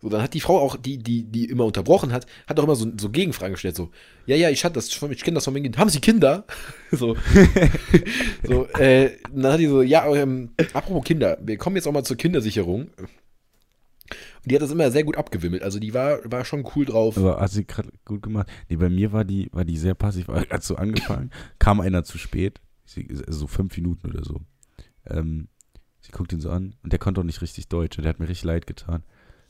[0.00, 2.74] So, dann hat die Frau auch, die, die, die immer unterbrochen hat, hat auch immer
[2.74, 3.90] so, so Gegenfragen gestellt, so,
[4.26, 6.44] ja, ja, ich hatte das ich kenne das von mir, haben Sie Kinder?
[6.90, 7.16] so,
[8.42, 12.02] so, äh, dann hat die so, ja, ähm, apropos Kinder, wir kommen jetzt auch mal
[12.02, 12.90] zur Kindersicherung.
[14.42, 17.16] Und die hat das immer sehr gut abgewimmelt, also die war, war schon cool drauf.
[17.16, 18.48] Aber hat sie gerade gut gemacht?
[18.68, 20.28] Nee, bei mir war die, war die sehr passiv.
[20.28, 24.40] Hat so angefangen, kam einer zu spät, so fünf Minuten oder so.
[25.06, 25.48] Ähm,
[26.00, 28.18] sie guckt ihn so an und der konnte auch nicht richtig Deutsch und der hat
[28.18, 29.04] mir richtig leid getan.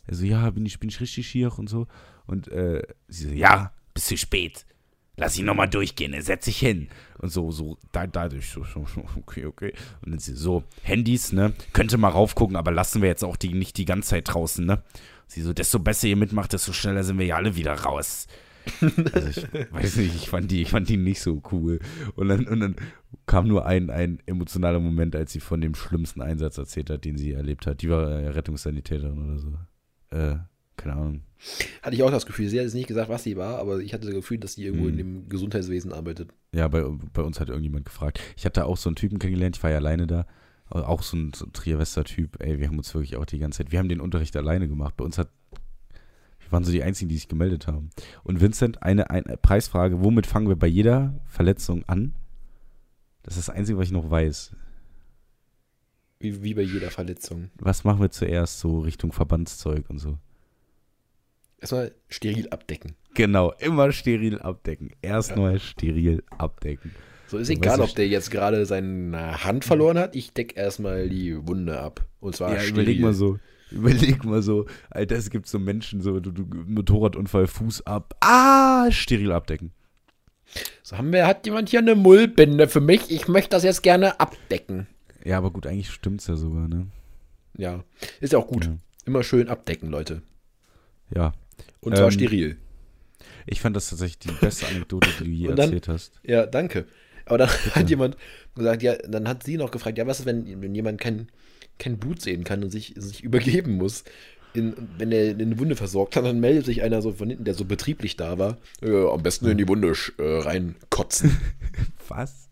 [0.06, 1.86] Er so, ja, bin ich, bin ich richtig schier und so.
[2.26, 4.66] Und äh, sie so, ja, bist du spät.
[5.16, 6.88] Lass ihn nochmal durchgehen, er setzt sich hin.
[7.18, 9.74] Und so, so, da, dadurch, so, so, so, okay, okay.
[10.04, 13.52] Und dann sie so, Handys, ne, könnte mal raufgucken, aber lassen wir jetzt auch die
[13.52, 14.82] nicht die ganze Zeit draußen, ne.
[15.26, 18.26] Sie so, desto besser ihr mitmacht, desto schneller sind wir ja alle wieder raus.
[19.12, 21.80] Also ich weiß nicht, ich fand die, ich fand die nicht so cool.
[22.14, 22.76] Und dann, und dann
[23.26, 27.16] kam nur ein, ein emotionaler Moment, als sie von dem schlimmsten Einsatz erzählt hat, den
[27.16, 27.82] sie erlebt hat.
[27.82, 30.16] Die war äh, Rettungssanitäterin oder so.
[30.16, 30.36] Äh,
[30.76, 31.22] keine Ahnung.
[31.82, 32.48] Hatte ich auch das Gefühl.
[32.48, 34.64] Sie hat jetzt nicht gesagt, was sie war, aber ich hatte das Gefühl, dass sie
[34.64, 34.90] irgendwo Mhm.
[34.90, 36.30] in dem Gesundheitswesen arbeitet.
[36.54, 38.20] Ja, bei, bei uns hat irgendjemand gefragt.
[38.36, 40.26] Ich hatte auch so einen Typen kennengelernt, ich war ja alleine da.
[40.70, 42.42] Auch so ein, so ein Trier-Wester-Typ.
[42.42, 44.96] Ey, wir haben uns wirklich auch die ganze Zeit, wir haben den Unterricht alleine gemacht.
[44.96, 45.28] Bei uns hat,
[46.40, 47.90] wir waren so die Einzigen, die sich gemeldet haben.
[48.22, 52.14] Und Vincent, eine, eine Preisfrage, womit fangen wir bei jeder Verletzung an?
[53.22, 54.52] Das ist das Einzige, was ich noch weiß.
[56.20, 57.50] Wie, wie bei jeder Verletzung.
[57.58, 60.18] Was machen wir zuerst so Richtung Verbandszeug und so?
[61.62, 62.96] Erstmal steril abdecken.
[63.14, 64.90] Genau, immer steril abdecken.
[65.00, 66.90] Erstmal steril abdecken.
[67.28, 70.16] So ist Ja, egal, ob der jetzt gerade seine Hand verloren hat.
[70.16, 72.04] Ich deck erstmal die Wunde ab.
[72.18, 72.72] Und zwar Ja, steril.
[72.74, 73.38] überleg mal so.
[73.70, 78.90] Überleg mal so, Alter, es gibt so Menschen, so, du, du, Motorradunfall, Fuß ab, ah,
[78.90, 79.70] steril abdecken.
[80.82, 83.10] So haben wir, hat jemand hier eine Mullbinde für mich?
[83.10, 84.88] Ich möchte das jetzt gerne abdecken.
[85.24, 86.88] Ja, aber gut, eigentlich stimmt's ja sogar, ne?
[87.56, 87.82] Ja,
[88.20, 88.66] ist ja auch gut.
[88.66, 88.76] Ja.
[89.06, 90.20] Immer schön abdecken, Leute.
[91.14, 91.32] Ja.
[91.82, 92.56] Und zwar Ähm, steril.
[93.46, 96.20] Ich fand das tatsächlich die beste Anekdote, die du je dann- erzählt hast.
[96.24, 96.86] Ja, danke.
[97.26, 98.16] Aber dann hat jemand
[98.56, 101.28] gesagt, ja, dann hat sie noch gefragt, ja, was ist, wenn, wenn jemand kein,
[101.78, 104.04] kein Blut sehen kann und sich, sich übergeben muss?
[104.54, 107.54] In, wenn er eine Wunde versorgt hat, dann meldet sich einer so von hinten, der
[107.54, 108.58] so betrieblich da war.
[108.82, 111.36] Ja, am besten in die Wunde äh, reinkotzen.
[112.08, 112.48] Was?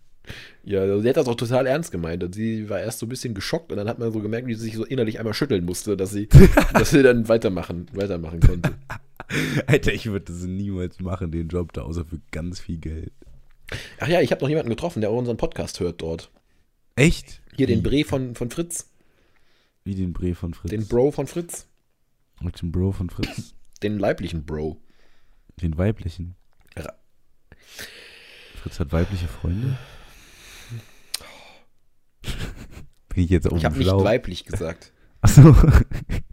[0.64, 2.22] ja, also sie hat das auch total ernst gemeint.
[2.24, 4.54] Und sie war erst so ein bisschen geschockt und dann hat man so gemerkt, wie
[4.54, 6.28] sie sich so innerlich einmal schütteln musste, dass sie,
[6.72, 8.72] dass sie dann weitermachen, weitermachen konnte.
[9.66, 13.12] Alter, ich würde das niemals machen, den Job da, außer für ganz viel Geld.
[14.00, 16.30] Ach ja, ich habe noch jemanden getroffen, der auch unseren Podcast hört dort.
[16.96, 17.40] Echt?
[17.56, 18.02] Hier den Wie?
[18.02, 18.90] Bre von, von Fritz.
[19.84, 20.70] Wie den Bre von Fritz.
[20.70, 21.66] Den Bro von Fritz.
[22.42, 23.54] Mit dem Bro von Fritz.
[23.82, 24.76] Den leiblichen Bro.
[25.62, 26.36] Den weiblichen.
[26.76, 26.92] Ja.
[28.56, 29.78] Fritz hat weibliche Freunde.
[33.08, 34.92] Bin ich jetzt auch Ich habe nicht weiblich gesagt.
[35.22, 35.54] Achso.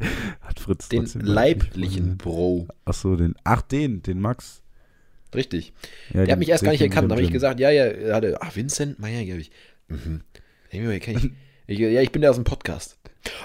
[0.40, 2.16] hat Fritz Den leiblichen?
[2.16, 2.68] Bro.
[2.84, 3.34] Achso, den.
[3.44, 4.62] Ach, den, den Max.
[5.34, 5.72] Richtig.
[6.14, 7.10] Ja, Der hat mich erst gar nicht erkannt.
[7.10, 9.50] Da habe ich gesagt, ja, ja, er hatte, ach, Vincent Meyer, glaube ich.
[9.88, 10.22] Mhm.
[10.70, 10.80] Ich,
[11.66, 12.98] ich, ja, ich bin der aus dem Podcast.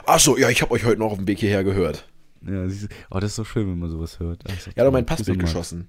[0.06, 2.08] Ach so, ja, ich habe euch heute noch auf dem Weg hierher gehört.
[2.48, 4.44] Ja, siehst du- oh, das ist so schön, wenn man sowas hört.
[4.48, 5.06] Ach, doch Er hat auch mein.
[5.06, 5.88] Passbild geschossen.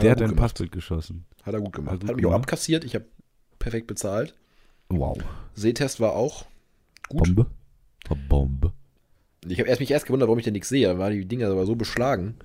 [0.00, 0.34] Der hat dein.
[0.36, 1.26] Passbild geschossen.
[1.42, 1.94] Hat er gut gemacht.
[1.94, 2.44] Hat gut Hat mich auch gemacht.
[2.44, 2.84] abkassiert.
[2.84, 3.04] Ich habe
[3.58, 4.34] perfekt bezahlt.
[4.88, 5.18] Wow.
[5.54, 6.46] Sehtest war auch
[7.08, 7.24] gut.
[7.34, 7.46] Bombe.
[8.28, 8.72] Bombe.
[9.46, 10.86] Ich habe erst mich erst gewundert, warum ich da nichts sehe.
[10.86, 12.36] Da waren die Dinger aber so beschlagen.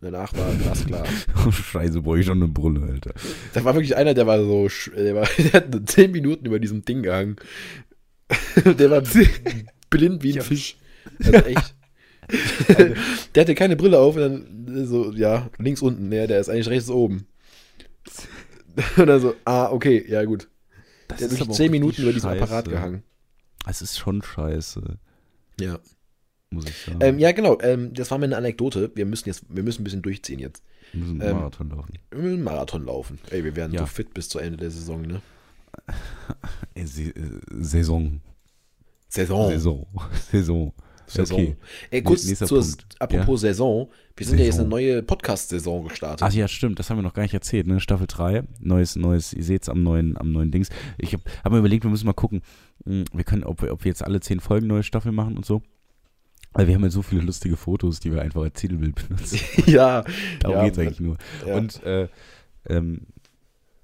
[0.00, 1.04] Danach war das klar.
[1.46, 3.12] Oh, Scheiße, boah, ich schon eine Brille, Alter.
[3.52, 6.58] Da war wirklich einer, der war so, der, war, der hat nur 10 Minuten über
[6.58, 7.36] diesem Ding gehangen.
[8.64, 9.02] Der war
[9.90, 10.76] blind wie ein Fisch.
[11.18, 11.74] Also echt.
[13.34, 16.68] der hatte keine Brille auf und dann so, ja, links unten, ja, der ist eigentlich
[16.68, 17.26] rechts oben.
[18.96, 20.48] Und dann so, ah, okay, ja gut.
[21.08, 22.30] Das Der hat ist wirklich aber auch 10 Minuten über diesem.
[22.30, 23.02] Apparat gehangen.
[23.66, 24.98] Es ist schon scheiße,
[25.60, 25.80] Ja.
[26.50, 26.98] Muss ich sagen.
[27.02, 28.90] Ähm, ja, genau, ähm, das war mir eine Anekdote.
[28.94, 30.62] Wir müssen jetzt, wir müssen ein bisschen durchziehen jetzt.
[30.92, 31.92] Wir müssen ähm, einen Marathon laufen.
[32.10, 33.18] Wir müssen einen Marathon laufen.
[33.30, 33.80] Ey, wir werden Ja.
[33.80, 35.20] so fit bis zu Ende der Saison, ne?
[36.84, 38.20] Saison.
[39.08, 39.50] Saison.
[39.50, 39.86] Saison.
[40.30, 40.72] Saison.
[41.06, 41.40] Saison.
[41.40, 41.56] Okay.
[41.90, 42.84] Ey, kurz Nächster zur, Punkt.
[43.00, 43.88] apropos Saison.
[44.16, 44.66] Wir sind ja jetzt Saison.
[44.66, 46.22] eine neue Podcast-Saison gestartet.
[46.22, 47.80] Ach ja, stimmt, das haben wir noch gar nicht erzählt, ne?
[47.80, 50.68] Staffel 3, neues, neues, ihr seht's am neuen, am neuen Dings.
[50.98, 52.42] Ich habe hab mir überlegt, wir müssen mal gucken,
[52.84, 55.44] mh, wir können, ob wir, ob wir jetzt alle zehn Folgen neue Staffel machen und
[55.44, 55.62] so.
[56.52, 59.38] Weil wir haben ja so viele lustige Fotos, die wir einfach als Titelbild benutzen.
[59.66, 60.04] ja.
[60.40, 61.16] Darum ja, geht's eigentlich nur.
[61.46, 61.56] Ja.
[61.56, 62.08] Und äh,
[62.68, 63.06] ähm,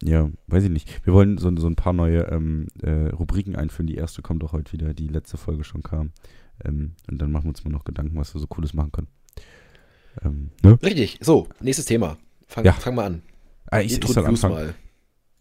[0.02, 1.06] ja, weiß ich nicht.
[1.06, 3.86] Wir wollen so, so ein paar neue ähm, äh, Rubriken einführen.
[3.86, 6.12] Die erste kommt auch heute wieder, die letzte Folge schon kam.
[6.64, 9.08] Ähm, und dann machen wir uns mal noch Gedanken, was wir so Cooles machen können.
[10.22, 10.78] Ähm, ne?
[10.82, 11.18] Richtig.
[11.20, 12.18] So, nächstes Thema.
[12.46, 12.72] Fang, Ja.
[12.72, 13.22] fang mal an.
[13.70, 14.54] Ah, ich, ich Introduce anfangen.
[14.54, 14.74] mal.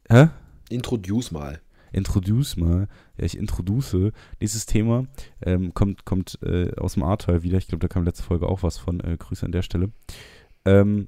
[0.09, 0.29] Hä?
[0.69, 1.59] Introduce mal.
[1.95, 2.87] Introduce mal.
[3.17, 4.11] Ja, ich introduce.
[4.39, 5.05] Nächstes Thema
[5.41, 7.57] ähm, kommt, kommt äh, aus dem Ahrtal wieder.
[7.57, 8.99] Ich glaube, da kam letzte Folge auch was von.
[8.99, 9.91] Äh, Grüße an der Stelle.
[10.65, 11.07] Ähm,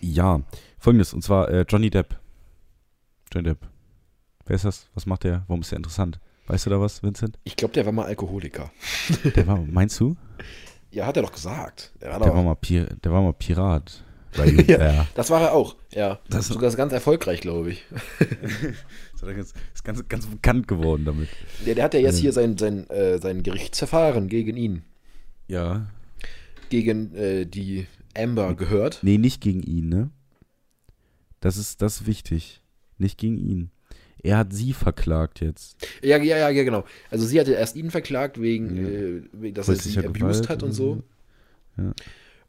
[0.00, 0.42] ja,
[0.78, 1.14] folgendes.
[1.14, 2.18] Und zwar äh, Johnny Depp.
[3.32, 3.66] Johnny Depp.
[4.44, 4.88] Wer ist das?
[4.94, 5.44] Was macht der?
[5.46, 6.20] Warum ist der interessant?
[6.48, 7.38] Weißt du da was, Vincent?
[7.44, 8.70] Ich glaube, der war mal Alkoholiker.
[9.36, 10.16] Der war, meinst du?
[10.94, 11.94] Ja, hat er doch gesagt.
[12.02, 14.04] Der war Der war mal, Pir der war mal Pirat.
[14.36, 14.64] Bei UR.
[14.68, 15.06] Ja.
[15.14, 15.76] das war er auch.
[15.92, 16.20] Ja.
[16.28, 17.84] Das- Sogar ganz erfolgreich, glaube ich.
[19.14, 21.28] ist ganz, ist ganz, ganz bekannt geworden damit.
[21.66, 22.22] Der, der hat ja jetzt Ja.
[22.22, 24.82] hier sein, sein, äh, sein Gerichtsverfahren gegen ihn,
[25.48, 25.86] Ja.
[26.70, 29.00] gegen äh, die Amber gehört.
[29.02, 30.10] Nee, nicht gegen ihn, ne?
[31.40, 32.60] Das ist, das ist wichtig.
[32.98, 33.70] Nicht gegen ihn.
[34.22, 35.76] Er hat sie verklagt jetzt.
[36.02, 36.84] Ja, ja, ja, ja, genau.
[37.10, 38.76] Also sie hatte erst ihn verklagt wegen,
[39.42, 39.48] Ja.
[39.48, 41.02] äh, dass er sie abused Gewalt hat und so.
[41.76, 41.92] Ja.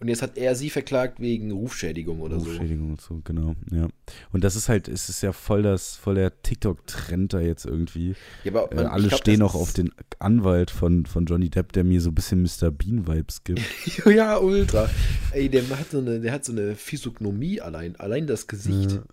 [0.04, 2.50] Und jetzt hat er sie verklagt wegen Rufschädigung oder so.
[2.50, 3.88] Rufschädigung und so, genau, ja.
[4.34, 8.14] Und das ist halt, es ist ja voll das, voll der TikTok-Trend da jetzt irgendwie.
[8.44, 11.86] Ja, aber Äh, alle glaub, stehen auch auf den Anwalt von, von Johnny Depp, der
[11.86, 12.70] mir so ein bisschen Mr.
[12.70, 13.62] Bean-Vibes gibt.
[14.06, 14.90] ja, ultra.
[15.32, 18.92] Ey, der hat so eine, der hat so eine Physiognomie allein, allein das Gesicht.
[18.92, 19.04] Ja.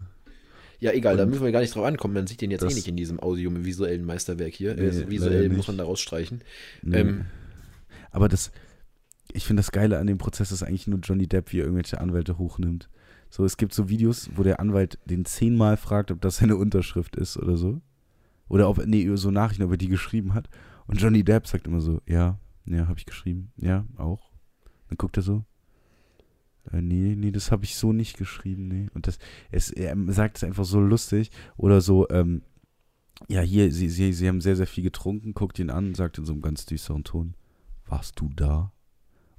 [0.81, 2.14] Ja, egal, da Und- müssen wir gar nicht drauf ankommen.
[2.14, 4.74] Man sieht den jetzt eh nicht in diesem audiovisuellen Meisterwerk hier.
[4.74, 6.40] Nee, leider visuell muss man da rausstreichen.
[6.83, 6.96] Nee.
[6.98, 7.24] Ähm.
[8.11, 8.50] Aber das,
[9.35, 12.01] ich finde das Geile an dem Prozess ist eigentlich nur Johnny Depp, wie er irgendwelche
[12.01, 12.88] Anwälte hochnimmt.
[13.29, 17.16] So, es gibt so Videos, wo der Anwalt den zehnmal fragt, ob das seine Unterschrift
[17.16, 17.81] ist oder so.
[18.49, 20.49] Oder ob, nee, so Nachrichten, ob er die geschrieben hat.
[20.87, 23.53] Und Johnny Depp sagt immer so, ja, ja, habe ich geschrieben.
[23.57, 24.33] Ja, auch.
[24.88, 25.45] Dann guckt er so,
[26.73, 28.88] äh, nee, nee, das habe ich so nicht geschrieben, nee.
[28.95, 29.19] Und das,
[29.53, 31.31] es, er sagt es einfach so lustig.
[31.57, 32.43] Oder so, ähm,
[33.29, 36.25] ja, hier, sie, sie, sie haben sehr, sehr viel getrunken, guckt ihn an, sagt in
[36.25, 37.35] so einem ganz düsteren Ton,
[37.87, 38.73] warst du da?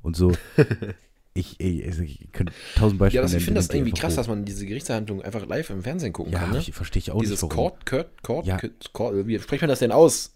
[0.01, 0.31] Und so,
[1.33, 4.17] ich, also ich könnte tausend Beispiele Ja, das, ich finde das irgendwie krass, hoch.
[4.17, 6.51] dass man diese Gerichtsverhandlung einfach live im Fernsehen gucken Ja, kann.
[6.51, 6.59] Ne?
[6.59, 7.69] ich verstehe ich auch Dieses nicht, warum.
[7.69, 8.57] Court, Court, Court, Ja.
[8.57, 10.33] Court, Court, wie spricht man das denn aus?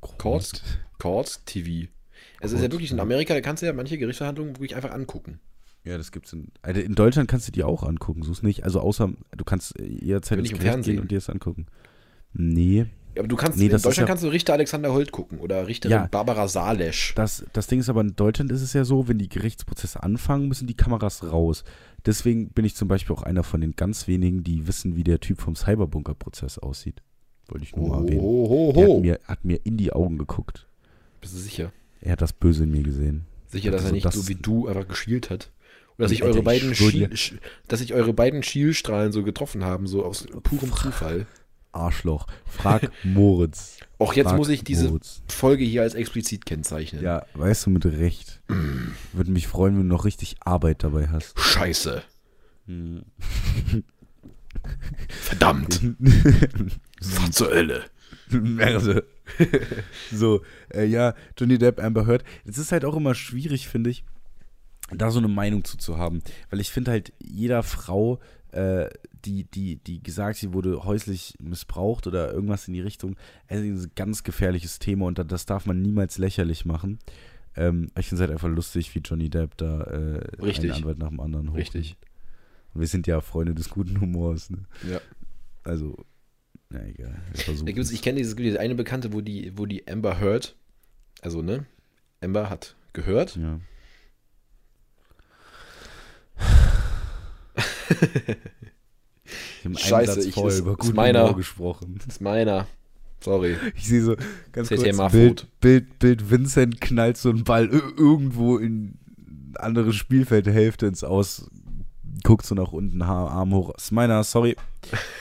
[0.00, 0.18] Court.
[0.18, 0.62] Court.
[0.98, 1.88] Court TV.
[2.40, 3.02] Es ist ja Court, wirklich in ja.
[3.02, 5.40] Amerika, da kannst du ja manche Gerichtsverhandlungen wirklich einfach angucken.
[5.84, 8.62] Ja, das gibt's in, also in Deutschland kannst du die auch angucken, so ist nicht.
[8.64, 10.94] Also außer, du kannst äh, jederzeit ins ich Gericht Fernsehen?
[10.94, 11.66] gehen und dir das angucken.
[12.34, 12.86] Nee,
[13.18, 15.92] Aber du kannst, Nee, in Deutschland ja- kannst du Richter Alexander Holt gucken oder Richterin
[15.92, 16.06] Ja.
[16.10, 17.14] Barbara Salesch.
[17.14, 20.48] Das, das Ding ist aber, in Deutschland ist es ja so, wenn die Gerichtsprozesse anfangen,
[20.48, 21.64] müssen die Kameras raus.
[22.06, 25.20] Deswegen bin ich zum Beispiel auch einer von den ganz wenigen, die wissen, wie der
[25.20, 27.02] Typ vom Cyberbunker-Prozess aussieht.
[27.48, 28.20] Wollte ich nur mal erwähnen.
[28.22, 30.66] ho, Der hat mir, hat mir in die Augen geguckt.
[31.20, 31.72] Bist du sicher?
[32.00, 33.26] Er hat das Böse in mir gesehen.
[33.48, 35.50] Sicher, dass er nicht das- so wie du einfach geschielt hat.
[35.98, 37.10] Oder dass sich eure ich beiden Schiel,
[37.68, 41.26] dass sich eure beiden Schielstrahlen so getroffen haben, so aus purem Zufall.
[41.72, 42.26] Arschloch.
[42.46, 43.78] Frag Moritz.
[43.98, 45.22] Auch jetzt Frag muss ich diese Moritz.
[45.28, 47.02] Folge hier als explizit kennzeichnen.
[47.02, 48.42] Ja, weißt du, mit Recht.
[49.12, 51.38] Würde mich freuen, wenn du noch richtig Arbeit dabei hast.
[51.38, 52.02] Scheiße.
[52.66, 53.02] Hm.
[55.08, 55.80] Verdammt.
[57.02, 57.84] Fahr zur Hölle.
[58.30, 59.04] Merde.
[60.12, 62.24] so, äh, ja, Johnny Depp, Amber Heard.
[62.44, 64.04] Es ist halt auch immer schwierig, finde ich,
[64.98, 66.22] da so eine Meinung zu, zu haben.
[66.50, 68.18] Weil ich finde halt, jeder Frau,
[68.52, 68.88] äh,
[69.24, 73.16] die, die, die gesagt, sie wurde häuslich missbraucht oder irgendwas in die Richtung,
[73.48, 76.98] ist ein ganz gefährliches Thema und da- das darf man niemals lächerlich machen.
[77.54, 80.72] Ähm, ich finde es halt einfach lustig, wie Johnny Depp da äh, Richtig.
[80.72, 81.56] einen Anwalt nach dem anderen hoch.
[81.56, 81.96] Richtig.
[82.74, 84.48] Wir sind ja Freunde des guten Humors.
[84.50, 84.64] Ne?
[84.90, 85.00] Ja.
[85.62, 86.04] Also,
[86.70, 87.14] na egal.
[87.64, 90.56] Da gibt's, ich kenne dieses, diese eine Bekannte, wo die, wo die Amber hört.
[91.20, 91.66] Also, ne?
[92.22, 93.36] Amber hat gehört.
[93.36, 93.60] Ja.
[99.24, 101.32] Ich habe Scheiße, Satz ich- voll ist- über ist guten meiner.
[101.34, 101.96] Gesprochen.
[101.98, 102.66] Das ist meiner.
[103.20, 103.56] Sorry.
[103.76, 104.16] Ich sehe so
[104.50, 104.82] ganz kurz.
[105.12, 108.98] Bild, Bild, Bild, Vincent knallt so einen Ball ir- irgendwo in
[109.54, 111.48] andere Spielfeldhälfte ins Aus,
[112.24, 113.72] guckt so nach unten, Arm hoch.
[113.76, 114.56] Ist meiner, sorry.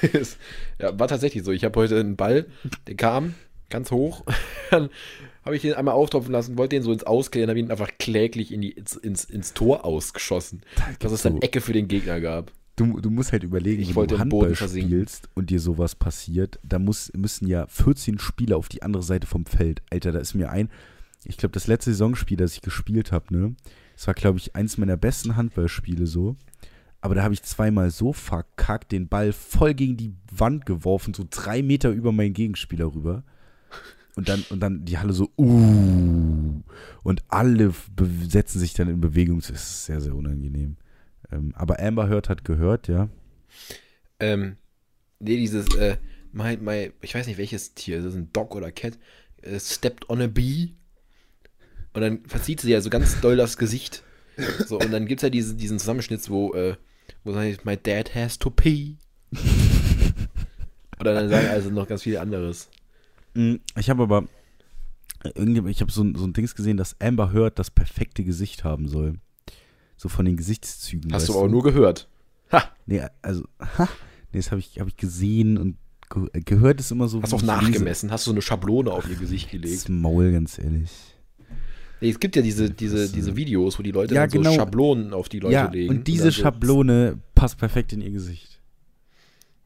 [0.79, 1.51] ja, war tatsächlich so.
[1.51, 2.47] Ich habe heute einen Ball,
[2.88, 3.36] der kam
[3.69, 4.23] ganz hoch.
[4.71, 4.89] Dann
[5.45, 8.51] habe ich den einmal auftropfen lassen, wollte den so ins Ausklären, habe ihn einfach kläglich
[8.51, 10.62] in die, ins, ins, ins Tor ausgeschossen.
[10.99, 11.39] Dass es dann.
[11.41, 12.51] Ecke für den Gegner gab.
[12.75, 16.79] Du, du musst halt überlegen, Ich wenn du Handball spielst und dir sowas passiert, da
[16.79, 19.81] muss, müssen ja 14 Spieler auf die andere Seite vom Feld.
[19.91, 20.69] Alter, da ist mir ein,
[21.25, 23.55] ich glaube, das letzte Saisonspiel, das ich gespielt habe, ne,
[23.95, 26.36] das war, glaube ich, eins meiner besten Handballspiele so.
[27.01, 31.25] Aber da habe ich zweimal so verkackt, den Ball voll gegen die Wand geworfen, so
[31.29, 33.23] drei Meter über meinen Gegenspieler rüber.
[34.15, 36.62] Und dann, und dann die Halle so, uh.
[37.03, 37.73] Und alle
[38.27, 39.39] setzen sich dann in Bewegung.
[39.39, 40.77] Das ist sehr, sehr unangenehm.
[41.32, 43.10] Ähm, aber Amber Heard hat gehört, ja.
[44.20, 44.58] Ähm,
[45.20, 45.98] nee, dieses, äh,
[46.32, 48.98] my, my, ich weiß nicht welches Tier, ist das ein Dog oder Cat,
[49.41, 50.72] äh, stepped on a bee.
[51.94, 54.04] Und dann verzieht sie ja so ganz doll das Gesicht.
[54.65, 56.76] So, und dann gibt es ja diesen, diesen Zusammenschnitt, wo, äh,
[57.24, 58.96] wo sagt, my dad has to pee.
[61.00, 62.70] Oder dann sagen also noch ganz viel anderes.
[63.34, 64.28] Mm, Ich habe aber
[65.36, 68.88] irgendwie, ich habe so, so ein Dings gesehen, dass Amber Heard das perfekte Gesicht haben
[68.88, 69.15] soll.
[70.01, 71.13] So von den Gesichtszügen.
[71.13, 72.07] Hast du aber nur gehört.
[72.51, 72.63] Ha!
[72.87, 73.87] Nee, also, ha,
[74.33, 75.77] nee, das habe ich, hab ich gesehen und
[76.09, 77.21] ge gehört ist immer so.
[77.21, 77.69] Hast wie auch ich lese.
[77.69, 79.75] nachgemessen, hast du so eine Schablone auf ihr Gesicht gelegt.
[79.75, 80.89] Das Maul, ganz ehrlich.
[82.01, 84.31] Nee, es gibt ja diese, diese, Das, äh, diese Videos, wo die Leute Ja, dann
[84.31, 84.55] so genau.
[84.55, 85.91] Schablonen auf die Leute ja, legen.
[85.91, 88.59] und diese dann so, Schablone passt perfekt in ihr Gesicht.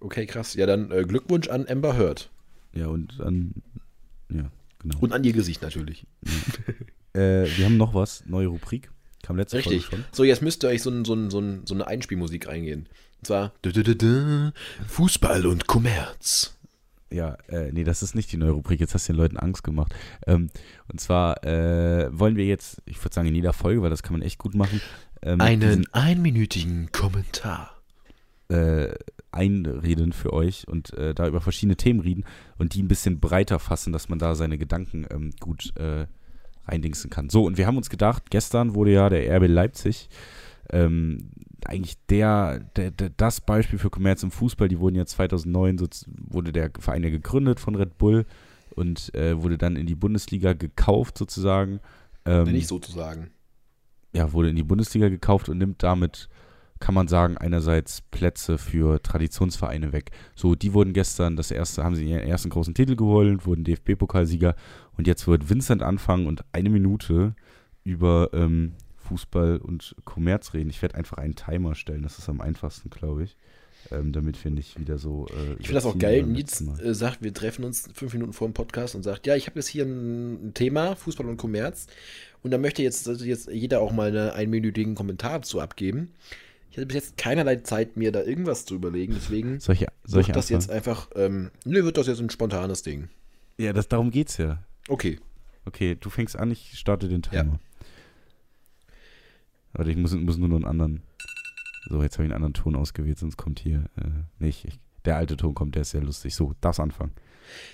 [0.01, 0.53] Okay, krass.
[0.55, 2.29] Ja, dann äh, Glückwunsch an Amber Heard.
[2.73, 3.53] Ja, und dann,
[4.29, 4.97] ja, genau.
[4.99, 6.05] Und an ihr Gesicht natürlich.
[7.13, 8.91] Äh, wir haben noch was, neue Rubrik.
[9.25, 9.88] Kam letzte Richtig.
[9.88, 10.05] Folge schon.
[10.11, 12.88] So, jetzt müsst ihr euch so, ein, so, ein, so, ein, so eine Einspielmusik reingehen.
[13.19, 13.53] Und zwar
[14.88, 16.55] Fußball und Kommerz.
[17.11, 18.79] Ja, äh, nee, das ist nicht die neue Rubrik.
[18.79, 19.95] Jetzt hast du den Leuten Angst gemacht.
[20.27, 20.49] Ähm,
[20.91, 24.13] und zwar äh, wollen wir jetzt, ich würde sagen in jeder Folge, weil das kann
[24.13, 24.79] man echt gut machen,
[25.23, 27.81] ähm, Einen einminütigen Kommentar.
[28.49, 28.93] äh,
[29.31, 32.25] einreden für euch und äh, da über verschiedene Themen reden
[32.57, 36.05] und die ein bisschen breiter fassen, dass man da seine Gedanken ähm, gut äh,
[36.67, 37.30] reindingsen kann.
[37.30, 40.10] So, und wir haben uns gedacht, gestern wurde ja der RB Leipzig
[40.71, 41.30] ähm,
[41.65, 44.67] eigentlich der, der, der, das Beispiel für Kommerz im Fußball.
[44.67, 48.25] Die wurden ja 2009, so, wurde der Verein ja gegründet von Red Bull
[48.75, 51.80] und äh, wurde dann in die Bundesliga gekauft sozusagen.
[52.25, 53.32] Ähm, Nicht sozusagen.
[54.13, 56.30] ja, wurde in die Bundesliga gekauft und nimmt damit,
[56.79, 60.11] kann man sagen, einerseits Plätze für Traditionsvereine weg.
[60.35, 64.55] So, die wurden gestern das erste, haben sie ihren ersten großen Titel geholt, wurden DFB-Pokalsieger
[64.97, 67.35] und jetzt wird Vincent anfangen und eine Minute
[67.83, 70.69] über ähm, Fußball und Kommerz reden.
[70.69, 73.38] Ich werde einfach einen Timer stellen, das ist am einfachsten, glaube ich.
[73.91, 75.27] Ähm, damit wir nicht wieder so.
[75.27, 76.25] Äh, Ich finde das auch geil.
[76.25, 76.79] Mal.
[76.79, 79.59] äh, sagt, wir treffen uns fünf Minuten vor dem Podcast und sagt, ja, ich habe
[79.59, 81.85] jetzt hier ein, Thema, Fußball und Kommerz.
[82.41, 86.13] Und da möchte jetzt, jetzt jeder auch mal einen einminütigen Kommentar zu abgeben.
[86.75, 89.13] Ich hatte bis jetzt keinerlei Zeit, mir da irgendwas zu überlegen.
[89.13, 93.07] Deswegen Solche, wird das jetzt einfach, ähm, nö, wird das jetzt ein spontanes Ding.
[93.57, 94.61] Ja, das, darum geht's ja.
[94.89, 95.17] Okay.
[95.63, 97.43] Okay, du fängst an, ich starte den Ja.
[97.43, 97.59] Timer.
[99.71, 101.01] Warte, ich muss, muss nur noch einen anderen.
[101.88, 104.09] So, jetzt habe ich einen anderen Ton ausgewählt, sonst kommt hier äh,
[104.43, 104.65] nicht.
[104.65, 106.36] Ich, der alte Ton kommt, der ist sehr lustig.
[106.36, 107.13] So, das anfangen.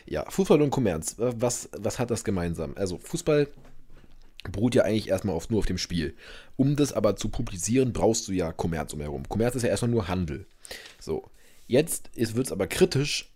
[0.06, 1.18] Ja, Fußball und Kommerz.
[1.18, 2.74] Äh, Was, was hat das gemeinsam?
[2.76, 3.47] Also Fußball
[4.50, 6.16] beruht ja eigentlich erstmal auf, nur auf dem Spiel.
[6.56, 9.28] Um das aber zu publizieren, brauchst du ja Kommerz umherum.
[9.30, 10.46] Kommerz ist ja erstmal nur Handel.
[11.00, 11.30] So,
[11.68, 13.32] jetzt wird es aber kritisch,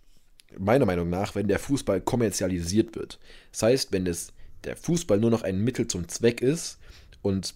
[0.58, 3.18] meiner Meinung nach, wenn der Fußball kommerzialisiert wird.
[3.52, 4.32] Das heißt, wenn es,
[4.64, 6.78] der Fußball nur noch ein Mittel zum Zweck ist
[7.22, 7.54] und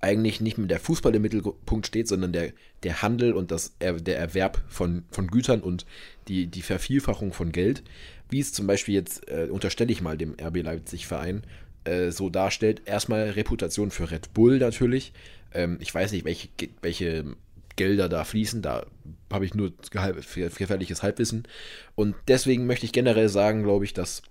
[0.00, 2.52] eigentlich nicht mehr der Fußball im Mittelpunkt steht, sondern der,
[2.82, 5.86] der Handel und das, der Erwerb von, von Gütern und
[6.28, 7.82] die, die Vervielfachung von Geld,
[8.30, 11.42] wie es zum Beispiel jetzt, äh, unterstelle ich mal dem RB Leipzig-Verein,
[11.88, 12.82] äh, so darstellt.
[12.84, 15.12] Erstmal Reputation für Red Bull natürlich.
[15.52, 16.48] Ähm, ich weiß nicht, welche,
[16.82, 17.36] welche
[17.76, 18.86] Gelder da fließen, da
[19.32, 21.46] habe ich nur gefährliches Halbwissen.
[21.94, 24.22] Und deswegen möchte ich generell sagen, glaube ich, dass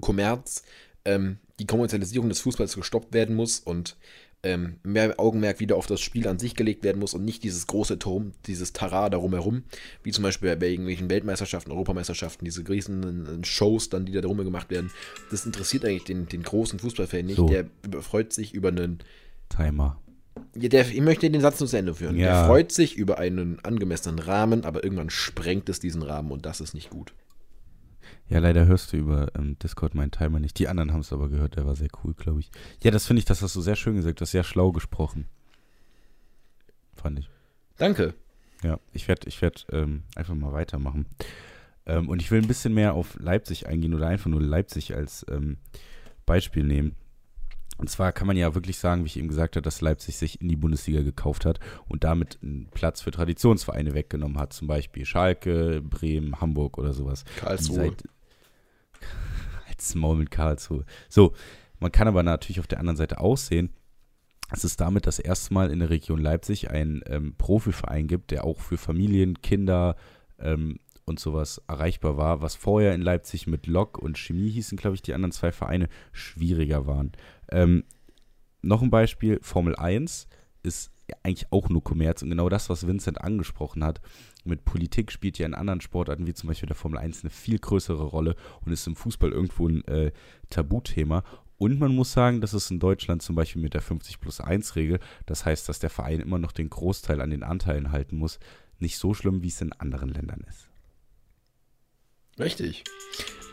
[0.00, 0.64] Kommerz,
[1.04, 3.96] ähm, die Kommerzialisierung des Fußballs gestoppt werden muss und
[4.44, 7.66] ähm, mehr Augenmerk wieder auf das Spiel an sich gelegt werden muss und nicht dieses
[7.66, 9.62] große Turm, dieses Tara darum herum,
[10.02, 14.70] wie zum Beispiel bei irgendwelchen Weltmeisterschaften, Europameisterschaften, diese riesen Shows dann, die da drum gemacht
[14.70, 14.90] werden.
[15.30, 17.36] Das interessiert eigentlich den, den großen Fußballfan nicht.
[17.36, 17.46] So.
[17.46, 17.66] Der
[18.00, 18.98] freut sich über einen
[19.48, 19.98] Timer.
[20.56, 22.16] Ja, der, ich möchte den Satz nur zu Ende führen.
[22.16, 22.26] Ja.
[22.26, 26.60] Der freut sich über einen angemessenen Rahmen, aber irgendwann sprengt es diesen Rahmen und das
[26.60, 27.12] ist nicht gut.
[28.28, 30.58] Ja, leider hörst du über ähm, Discord meinen Timer nicht.
[30.58, 32.50] Die anderen haben es aber gehört, der war sehr cool, glaube ich.
[32.82, 35.26] Ja, das finde ich, das hast du sehr schön gesagt, das ist sehr schlau gesprochen.
[36.94, 37.28] Fand ich.
[37.76, 38.14] Danke.
[38.62, 41.06] Ja, ich werde ich werd, ähm, einfach mal weitermachen.
[41.84, 45.26] Ähm, und ich will ein bisschen mehr auf Leipzig eingehen oder einfach nur Leipzig als
[45.28, 45.56] ähm,
[46.26, 46.94] Beispiel nehmen.
[47.78, 50.40] Und zwar kann man ja wirklich sagen, wie ich eben gesagt habe, dass Leipzig sich
[50.40, 51.58] in die Bundesliga gekauft hat
[51.88, 54.52] und damit einen Platz für Traditionsvereine weggenommen hat.
[54.52, 57.24] Zum Beispiel Schalke, Bremen, Hamburg oder sowas.
[57.36, 57.96] Karlsruhe.
[59.68, 60.84] als Maul mit Karlsruhe.
[61.08, 61.32] So,
[61.80, 63.70] man kann aber natürlich auf der anderen Seite aussehen,
[64.50, 68.44] dass es damit das erste Mal in der Region Leipzig einen ähm, Profiverein gibt, der
[68.44, 69.96] auch für Familien, Kinder
[70.38, 74.94] ähm, und sowas erreichbar war, was vorher in Leipzig mit Lok und Chemie hießen, glaube
[74.94, 77.12] ich, die anderen zwei Vereine schwieriger waren.
[77.52, 77.84] Ähm,
[78.62, 80.26] noch ein Beispiel, Formel 1
[80.62, 80.90] ist
[81.22, 84.00] eigentlich auch nur Kommerz und genau das, was Vincent angesprochen hat,
[84.44, 87.58] mit Politik spielt ja in anderen Sportarten, wie zum Beispiel der Formel 1, eine viel
[87.58, 88.34] größere Rolle
[88.64, 90.12] und ist im Fußball irgendwo ein äh,
[90.50, 91.22] Tabuthema.
[91.58, 94.74] Und man muss sagen, dass es in Deutschland zum Beispiel mit der 50 plus 1
[94.74, 98.40] Regel, das heißt, dass der Verein immer noch den Großteil an den Anteilen halten muss,
[98.78, 100.71] nicht so schlimm, wie es in anderen Ländern ist.
[102.44, 102.84] Richtig.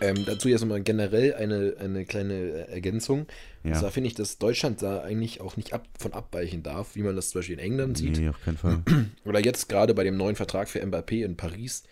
[0.02, 3.28] Ähm, dazu jetzt nochmal generell eine, eine kleine Ergänzung.
[3.64, 3.72] Ja.
[3.72, 7.04] Und zwar finde ich, dass Deutschland da eigentlich auch nicht ab, von abweichen darf, wie
[7.04, 8.18] man das zum Beispiel in England sieht.
[8.18, 8.82] Nee, auf keinen Fall.
[9.26, 11.84] Oder jetzt gerade bei dem neuen Vertrag für Mbappé in Paris,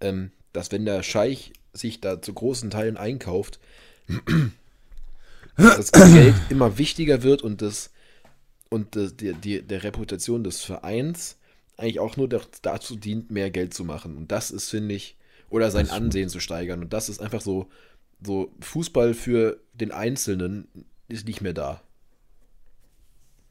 [0.00, 3.60] ähm, dass wenn der Scheich sich da zu großen Teilen einkauft,
[5.56, 7.90] das Geld immer wichtiger wird und das
[8.68, 11.36] und das, die, die, der Reputation des Vereins
[11.76, 14.16] eigentlich auch nur dazu dient, mehr Geld zu machen.
[14.16, 15.16] Und das ist, finde ich,
[15.52, 16.80] oder sein Ansehen zu steigern.
[16.80, 17.68] Und das ist einfach so,
[18.24, 20.66] so Fußball für den Einzelnen
[21.08, 21.82] ist nicht mehr da.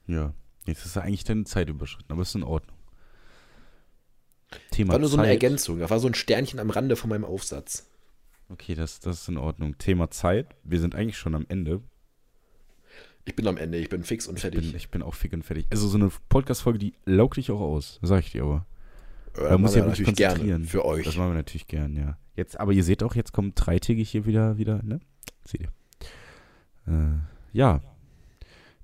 [0.07, 0.33] Ja,
[0.65, 2.75] jetzt ist ja eigentlich deine Zeit überschritten, aber ist in Ordnung.
[4.71, 5.15] Thema war nur Zeit.
[5.15, 7.87] so eine Ergänzung, da war so ein Sternchen am Rande von meinem Aufsatz.
[8.49, 9.77] Okay, das, das ist in Ordnung.
[9.77, 11.81] Thema Zeit, wir sind eigentlich schon am Ende.
[13.25, 14.61] Ich bin am Ende, ich bin fix und fertig.
[14.61, 15.67] Ich bin, ich bin auch fix und fertig.
[15.69, 18.65] Also so eine Podcast-Folge, die laugt dich auch aus, sag ich dir aber.
[19.35, 21.05] Äh, da muss ja natürlich gerne für euch.
[21.05, 22.17] Das machen wir natürlich gern, ja.
[22.35, 24.99] Jetzt, aber ihr seht auch, jetzt kommt dreitägig hier wieder, wieder, ne?
[25.45, 25.71] Seht ihr.
[26.87, 27.19] Äh,
[27.53, 27.81] ja.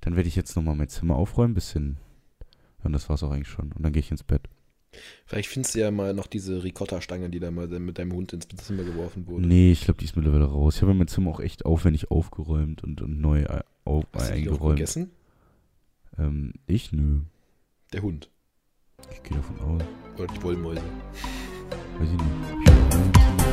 [0.02, 1.98] Dann werde ich jetzt nochmal mein Zimmer aufräumen, bisschen.
[2.84, 3.72] Und das war's auch eigentlich schon.
[3.74, 4.44] Und dann gehe ich ins Bett.
[5.26, 8.48] Vielleicht findest du ja mal noch diese Ricotta-Stange, die da mal mit deinem Hund ins
[8.48, 9.46] Zimmer geworfen wurde.
[9.46, 10.76] Nee, ich glaube, die ist mittlerweile raus.
[10.76, 14.62] Ich habe mein Zimmer auch echt aufwendig aufgeräumt und, und neu äh, auf, Hast eingeräumt.
[14.62, 15.12] Du die gegessen?
[16.18, 16.92] Ähm, ich?
[16.94, 17.22] Nö.
[17.94, 18.30] Der Hund.
[19.12, 19.88] Ich gehe davon aus.
[20.18, 20.82] Oder die Wollmäuse.
[22.00, 23.47] Weiß ich nicht.